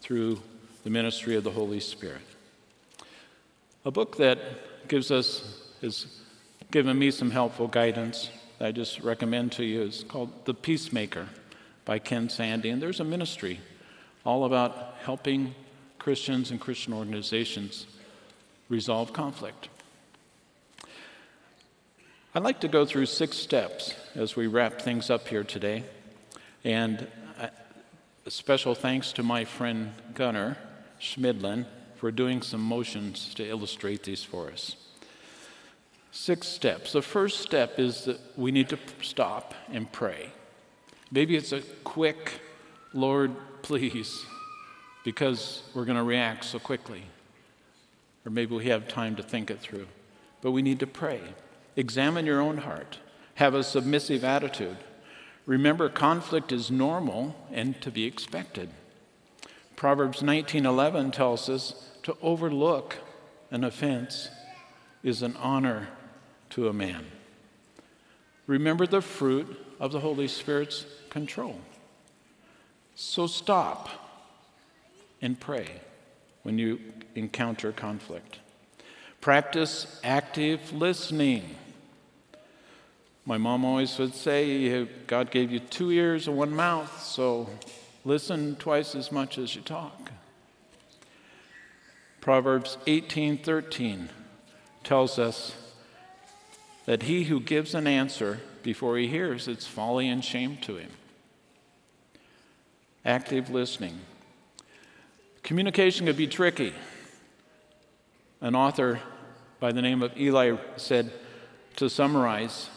through 0.00 0.40
the 0.84 0.90
ministry 0.90 1.36
of 1.36 1.44
the 1.44 1.50
Holy 1.50 1.78
Spirit. 1.78 2.22
A 3.84 3.90
book 3.90 4.18
that 4.18 4.38
gives 4.86 5.10
us, 5.10 5.60
has 5.80 6.06
given 6.70 6.96
me 6.96 7.10
some 7.10 7.32
helpful 7.32 7.66
guidance 7.66 8.30
that 8.58 8.68
I 8.68 8.70
just 8.70 9.00
recommend 9.00 9.50
to 9.52 9.64
you 9.64 9.82
is 9.82 10.04
called 10.06 10.44
The 10.44 10.54
Peacemaker 10.54 11.28
by 11.84 11.98
Ken 11.98 12.28
Sande. 12.28 12.66
And 12.66 12.80
there's 12.80 13.00
a 13.00 13.04
ministry 13.04 13.58
all 14.24 14.44
about 14.44 14.94
helping 15.02 15.56
Christians 15.98 16.52
and 16.52 16.60
Christian 16.60 16.92
organizations 16.92 17.86
resolve 18.68 19.12
conflict. 19.12 19.68
I'd 22.36 22.44
like 22.44 22.60
to 22.60 22.68
go 22.68 22.86
through 22.86 23.06
six 23.06 23.36
steps 23.36 23.96
as 24.14 24.36
we 24.36 24.46
wrap 24.46 24.80
things 24.80 25.10
up 25.10 25.26
here 25.26 25.42
today. 25.42 25.82
And 26.62 27.08
a 28.24 28.30
special 28.30 28.76
thanks 28.76 29.10
to 29.14 29.24
my 29.24 29.44
friend 29.44 29.92
Gunnar 30.14 30.56
Schmidlin 31.00 31.66
for 32.02 32.10
doing 32.10 32.42
some 32.42 32.60
motions 32.60 33.32
to 33.32 33.48
illustrate 33.48 34.02
these 34.02 34.24
for 34.24 34.50
us. 34.50 34.74
Six 36.10 36.48
steps. 36.48 36.90
The 36.90 37.00
first 37.00 37.38
step 37.38 37.78
is 37.78 38.06
that 38.06 38.18
we 38.36 38.50
need 38.50 38.68
to 38.70 38.78
stop 39.02 39.54
and 39.70 39.90
pray. 39.92 40.30
Maybe 41.12 41.36
it's 41.36 41.52
a 41.52 41.60
quick, 41.84 42.40
Lord, 42.92 43.30
please, 43.62 44.26
because 45.04 45.62
we're 45.74 45.84
going 45.84 45.96
to 45.96 46.02
react 46.02 46.44
so 46.44 46.58
quickly. 46.58 47.04
Or 48.26 48.32
maybe 48.32 48.56
we 48.56 48.66
have 48.66 48.88
time 48.88 49.14
to 49.14 49.22
think 49.22 49.48
it 49.48 49.60
through. 49.60 49.86
But 50.40 50.50
we 50.50 50.60
need 50.60 50.80
to 50.80 50.88
pray. 50.88 51.20
Examine 51.76 52.26
your 52.26 52.40
own 52.40 52.56
heart. 52.56 52.98
Have 53.36 53.54
a 53.54 53.62
submissive 53.62 54.24
attitude. 54.24 54.78
Remember, 55.46 55.88
conflict 55.88 56.50
is 56.50 56.68
normal 56.68 57.36
and 57.52 57.80
to 57.80 57.92
be 57.92 58.06
expected. 58.06 58.70
Proverbs 59.76 60.20
19:11 60.20 61.12
tells 61.12 61.48
us 61.48 61.90
to 62.02 62.16
overlook 62.22 62.96
an 63.50 63.64
offense 63.64 64.28
is 65.02 65.22
an 65.22 65.36
honor 65.36 65.88
to 66.50 66.68
a 66.68 66.72
man. 66.72 67.04
Remember 68.46 68.86
the 68.86 69.00
fruit 69.00 69.58
of 69.80 69.92
the 69.92 70.00
Holy 70.00 70.28
Spirit's 70.28 70.86
control. 71.10 71.60
So 72.94 73.26
stop 73.26 73.88
and 75.20 75.38
pray 75.38 75.80
when 76.42 76.58
you 76.58 76.80
encounter 77.14 77.72
conflict. 77.72 78.38
Practice 79.20 80.00
active 80.04 80.72
listening. 80.72 81.56
My 83.24 83.38
mom 83.38 83.64
always 83.64 83.98
would 83.98 84.14
say, 84.14 84.84
God 85.06 85.30
gave 85.30 85.52
you 85.52 85.60
two 85.60 85.90
ears 85.90 86.26
and 86.26 86.36
one 86.36 86.54
mouth, 86.54 87.02
so 87.02 87.48
listen 88.04 88.56
twice 88.56 88.94
as 88.94 89.12
much 89.12 89.38
as 89.38 89.54
you 89.54 89.62
talk. 89.62 90.11
Proverbs 92.22 92.78
18:13 92.86 94.08
tells 94.84 95.18
us 95.18 95.56
that 96.86 97.02
he 97.02 97.24
who 97.24 97.40
gives 97.40 97.74
an 97.74 97.88
answer 97.88 98.40
before 98.62 98.96
he 98.96 99.08
hears, 99.08 99.48
it's 99.48 99.66
folly 99.66 100.08
and 100.08 100.24
shame 100.24 100.56
to 100.58 100.76
him. 100.76 100.90
Active 103.04 103.50
listening. 103.50 103.98
Communication 105.42 106.06
could 106.06 106.16
be 106.16 106.28
tricky. 106.28 106.72
An 108.40 108.54
author 108.54 109.00
by 109.58 109.72
the 109.72 109.82
name 109.82 110.00
of 110.00 110.16
Eli 110.16 110.56
said, 110.76 111.12
to 111.74 111.90
summarize, 111.90 112.70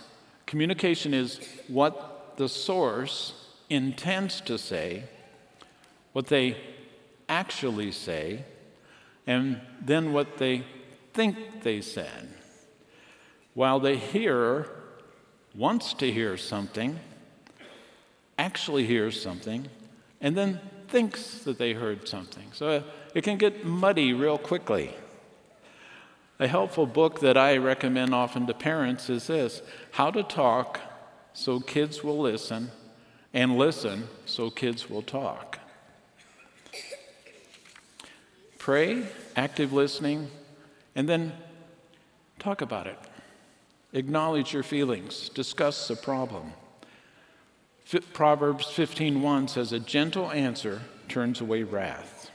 communication 0.47 1.13
is 1.13 1.39
what 1.67 2.33
the 2.37 2.49
source 2.49 3.33
intends 3.69 4.41
to 4.41 4.57
say, 4.57 5.03
what 6.13 6.27
they 6.27 6.57
actually 7.29 7.91
say, 7.91 8.43
and 9.27 9.61
then 9.81 10.13
what 10.13 10.37
they 10.37 10.63
think 11.13 11.63
they 11.63 11.81
said. 11.81 12.29
While 13.53 13.79
the 13.79 13.95
hearer 13.95 14.69
wants 15.55 15.93
to 15.95 16.11
hear 16.11 16.37
something, 16.37 16.99
actually 18.37 18.85
hears 18.85 19.21
something, 19.21 19.67
and 20.19 20.35
then 20.35 20.59
thinks 20.87 21.39
that 21.39 21.57
they 21.57 21.73
heard 21.73 22.07
something. 22.07 22.51
So 22.53 22.67
uh, 22.67 22.83
it 23.13 23.23
can 23.23 23.37
get 23.37 23.65
muddy 23.65 24.13
real 24.13 24.37
quickly. 24.37 24.93
A 26.37 26.47
helpful 26.47 26.85
book 26.85 27.21
that 27.21 27.37
I 27.37 27.55
recommend 27.57 28.13
often 28.13 28.45
to 28.47 28.53
parents 28.53 29.09
is 29.09 29.27
this 29.27 29.61
How 29.91 30.11
to 30.11 30.21
Talk 30.21 30.81
So 31.33 31.61
Kids 31.61 32.03
Will 32.03 32.19
Listen, 32.19 32.71
and 33.33 33.57
Listen 33.57 34.09
So 34.25 34.49
Kids 34.49 34.89
Will 34.89 35.01
Talk. 35.01 35.59
Pray, 38.65 39.05
active 39.35 39.73
listening, 39.73 40.27
and 40.95 41.07
then 41.07 41.33
talk 42.39 42.61
about 42.61 42.87
it. 42.87 42.97
Acknowledge 43.93 44.53
your 44.53 44.63
feelings, 44.63 45.29
discuss 45.29 45.87
the 45.87 45.95
problem. 45.95 46.51
Proverbs 48.11 48.65
15:1 48.65 49.49
says 49.49 49.71
a 49.71 49.79
gentle 49.79 50.31
answer 50.31 50.81
turns 51.07 51.41
away 51.41 51.61
wrath. 51.61 52.31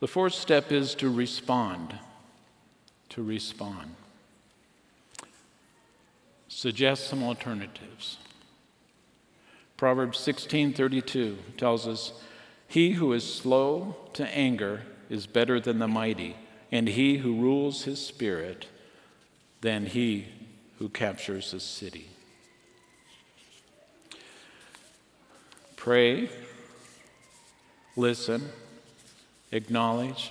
The 0.00 0.08
fourth 0.08 0.34
step 0.34 0.72
is 0.72 0.96
to 0.96 1.08
respond. 1.08 2.00
To 3.10 3.22
respond. 3.22 3.94
Suggest 6.48 7.06
some 7.06 7.22
alternatives. 7.22 8.18
Proverbs 9.76 10.18
16:32 10.18 11.38
tells 11.56 11.86
us, 11.86 12.12
"He 12.70 12.92
who 12.92 13.12
is 13.12 13.34
slow 13.34 13.96
to 14.12 14.24
anger 14.28 14.84
is 15.08 15.26
better 15.26 15.58
than 15.58 15.80
the 15.80 15.88
mighty, 15.88 16.36
and 16.70 16.86
he 16.86 17.16
who 17.16 17.34
rules 17.34 17.82
his 17.82 17.98
spirit 17.98 18.66
than 19.60 19.86
he 19.86 20.26
who 20.78 20.88
captures 20.88 21.52
a 21.52 21.58
city." 21.58 22.10
Pray, 25.74 26.30
listen, 27.96 28.50
acknowledge, 29.50 30.30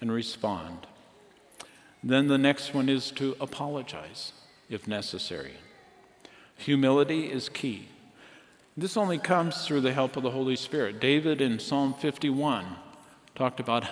and 0.00 0.12
respond. 0.12 0.86
Then 2.04 2.28
the 2.28 2.38
next 2.38 2.72
one 2.72 2.88
is 2.88 3.10
to 3.12 3.34
apologize 3.40 4.32
if 4.70 4.86
necessary. 4.86 5.54
Humility 6.56 7.32
is 7.32 7.48
key. 7.48 7.88
This 8.76 8.96
only 8.96 9.18
comes 9.18 9.64
through 9.64 9.82
the 9.82 9.92
help 9.92 10.16
of 10.16 10.24
the 10.24 10.32
Holy 10.32 10.56
Spirit. 10.56 11.00
David 11.00 11.40
in 11.40 11.60
Psalm 11.60 11.94
51 11.94 12.66
talked 13.36 13.60
about 13.60 13.84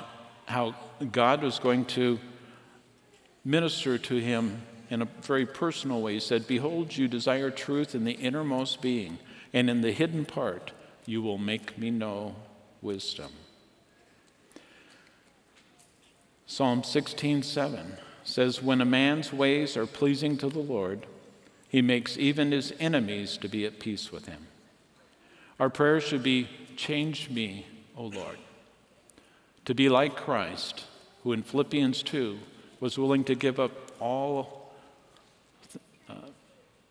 how 0.47 0.75
God 1.13 1.43
was 1.43 1.61
going 1.61 1.85
to 1.87 2.19
minister 3.45 3.97
to 3.97 4.17
him 4.17 4.63
in 4.91 5.01
a 5.01 5.09
very 5.21 5.47
personal 5.47 6.03
way. 6.03 6.15
He 6.15 6.21
said, 6.21 6.49
Behold, 6.49 6.97
you 6.97 7.07
desire 7.07 7.51
truth 7.51 7.95
in 7.95 8.05
the 8.05 8.13
innermost 8.13 8.83
being, 8.83 9.19
and 9.53 9.71
in 9.71 9.83
the 9.83 9.93
hidden 9.93 10.25
part 10.25 10.73
you 11.07 11.23
will 11.23 11.39
make 11.39 11.79
me 11.79 11.91
know 11.91 12.35
wisdom. 12.81 13.31
Psalm 16.45 16.83
16:7 16.83 17.99
says, 18.25 18.61
When 18.61 18.81
a 18.81 18.85
man's 18.85 19.33
ways 19.33 19.77
are 19.77 19.87
pleasing 19.87 20.37
to 20.39 20.49
the 20.49 20.59
Lord, 20.59 21.07
he 21.69 21.81
makes 21.83 22.19
even 22.19 22.51
his 22.51 22.75
enemies 22.81 23.37
to 23.39 23.49
be 23.49 23.65
at 23.65 23.79
peace 23.79 24.11
with 24.11 24.27
him. 24.27 24.49
Our 25.63 25.71
prayer 25.71 26.01
should 26.01 26.25
be 26.25 26.49
Change 26.75 27.31
me, 27.31 27.67
O 27.97 28.07
Lord, 28.07 28.37
to 29.65 29.77
be 29.77 29.89
like 29.89 30.17
Christ, 30.17 30.87
who 31.23 31.33
in 31.33 31.45
Philippians 31.45 32.03
2 32.03 32.37
was 32.81 32.99
willing 32.99 33.23
to 33.23 33.37
give 33.37 33.61
up 33.61 33.71
all 34.01 34.73
uh, 36.11 36.15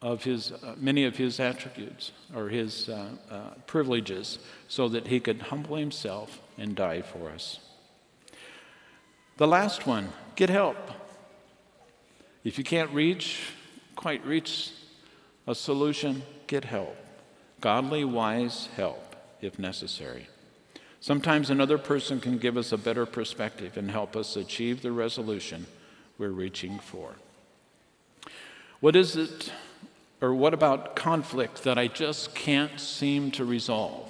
of 0.01 0.23
his, 0.23 0.53
uh, 0.53 0.75
many 0.77 1.03
of 1.03 1.17
his 1.17 1.37
attributes 1.41 2.13
or 2.33 2.47
his 2.47 2.87
uh, 2.87 3.09
uh, 3.29 3.39
privileges 3.67 4.39
so 4.69 4.87
that 4.87 5.07
he 5.07 5.19
could 5.19 5.41
humble 5.41 5.75
himself 5.75 6.39
and 6.57 6.73
die 6.73 7.01
for 7.01 7.29
us. 7.29 7.59
The 9.35 9.47
last 9.47 9.85
one 9.85 10.13
get 10.37 10.49
help. 10.49 10.77
If 12.45 12.57
you 12.57 12.63
can't 12.63 12.91
reach, 12.91 13.49
quite 13.97 14.25
reach 14.25 14.71
a 15.45 15.55
solution, 15.55 16.23
get 16.47 16.63
help 16.63 17.00
godly, 17.61 18.03
wise 18.03 18.67
help 18.75 19.15
if 19.41 19.57
necessary. 19.57 20.27
Sometimes 20.99 21.49
another 21.49 21.77
person 21.77 22.19
can 22.19 22.37
give 22.37 22.57
us 22.57 22.71
a 22.71 22.77
better 22.77 23.05
perspective 23.05 23.77
and 23.77 23.89
help 23.89 24.15
us 24.15 24.35
achieve 24.35 24.81
the 24.81 24.91
resolution 24.91 25.65
we're 26.17 26.29
reaching 26.29 26.77
for. 26.77 27.15
What 28.81 28.95
is 28.95 29.15
it, 29.15 29.51
or 30.21 30.33
what 30.33 30.53
about 30.53 30.95
conflict 30.95 31.63
that 31.63 31.77
I 31.77 31.87
just 31.87 32.35
can't 32.35 32.79
seem 32.79 33.31
to 33.31 33.45
resolve? 33.45 34.09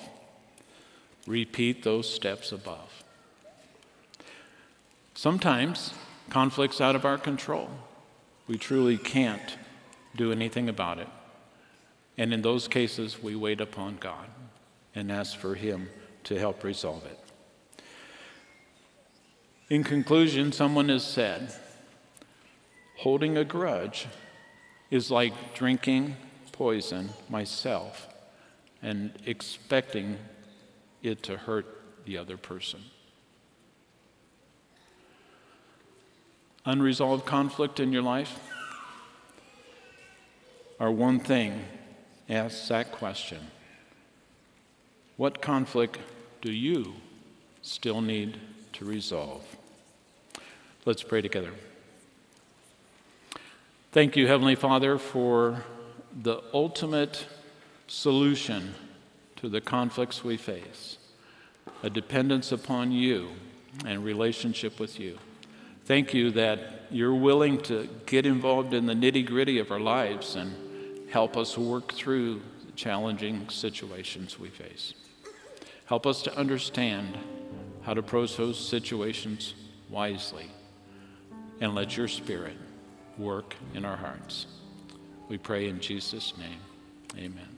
Repeat 1.27 1.83
those 1.83 2.13
steps 2.13 2.51
above. 2.51 3.03
Sometimes 5.13 5.93
conflict's 6.29 6.81
out 6.81 6.95
of 6.95 7.05
our 7.05 7.17
control. 7.17 7.69
We 8.47 8.57
truly 8.57 8.97
can't 8.97 9.57
do 10.15 10.31
anything 10.31 10.67
about 10.67 10.99
it. 10.99 11.07
And 12.21 12.35
in 12.35 12.43
those 12.43 12.67
cases, 12.67 13.23
we 13.23 13.35
wait 13.35 13.61
upon 13.61 13.97
God 13.99 14.27
and 14.93 15.11
ask 15.11 15.35
for 15.35 15.55
Him 15.55 15.89
to 16.25 16.37
help 16.37 16.63
resolve 16.63 17.03
it. 17.03 17.19
In 19.71 19.83
conclusion, 19.83 20.51
someone 20.51 20.89
has 20.89 21.03
said, 21.03 21.51
holding 22.97 23.37
a 23.37 23.43
grudge 23.43 24.05
is 24.91 25.09
like 25.09 25.55
drinking 25.55 26.15
poison 26.51 27.09
myself 27.27 28.07
and 28.83 29.13
expecting 29.25 30.19
it 31.01 31.23
to 31.23 31.37
hurt 31.37 31.65
the 32.05 32.19
other 32.19 32.37
person. 32.37 32.81
Unresolved 36.67 37.25
conflict 37.25 37.79
in 37.79 37.91
your 37.91 38.03
life 38.03 38.39
are 40.79 40.91
one 40.91 41.19
thing 41.19 41.65
asks 42.31 42.69
that 42.69 42.91
question 42.91 43.39
What 45.17 45.41
conflict 45.41 45.99
do 46.41 46.51
you 46.51 46.95
still 47.61 48.01
need 48.01 48.39
to 48.73 48.85
resolve? 48.85 49.43
Let's 50.85 51.03
pray 51.03 51.21
together. 51.21 51.51
Thank 53.91 54.15
you, 54.15 54.25
Heavenly 54.25 54.55
Father, 54.55 54.97
for 54.97 55.63
the 56.23 56.41
ultimate 56.53 57.25
solution 57.87 58.73
to 59.35 59.49
the 59.49 59.61
conflicts 59.61 60.23
we 60.23 60.37
face 60.37 60.97
a 61.83 61.89
dependence 61.89 62.51
upon 62.51 62.91
you 62.91 63.29
and 63.85 64.03
relationship 64.03 64.79
with 64.79 64.99
you. 64.99 65.17
Thank 65.85 66.13
you 66.13 66.31
that 66.31 66.85
you're 66.91 67.15
willing 67.15 67.59
to 67.63 67.89
get 68.05 68.25
involved 68.25 68.73
in 68.73 68.85
the 68.85 68.93
nitty 68.93 69.25
gritty 69.25 69.57
of 69.59 69.71
our 69.71 69.79
lives 69.79 70.35
and 70.35 70.53
help 71.11 71.35
us 71.35 71.57
work 71.57 71.93
through 71.93 72.41
the 72.65 72.71
challenging 72.71 73.47
situations 73.49 74.39
we 74.39 74.49
face. 74.49 74.93
Help 75.85 76.07
us 76.07 76.21
to 76.23 76.35
understand 76.37 77.17
how 77.81 77.93
to 77.93 77.99
approach 77.99 78.37
those 78.37 78.57
situations 78.57 79.53
wisely 79.89 80.49
and 81.59 81.75
let 81.75 81.97
your 81.97 82.07
spirit 82.07 82.55
work 83.17 83.55
in 83.73 83.83
our 83.83 83.97
hearts. 83.97 84.47
We 85.27 85.37
pray 85.37 85.67
in 85.67 85.81
Jesus' 85.81 86.33
name. 86.37 86.59
Amen. 87.17 87.50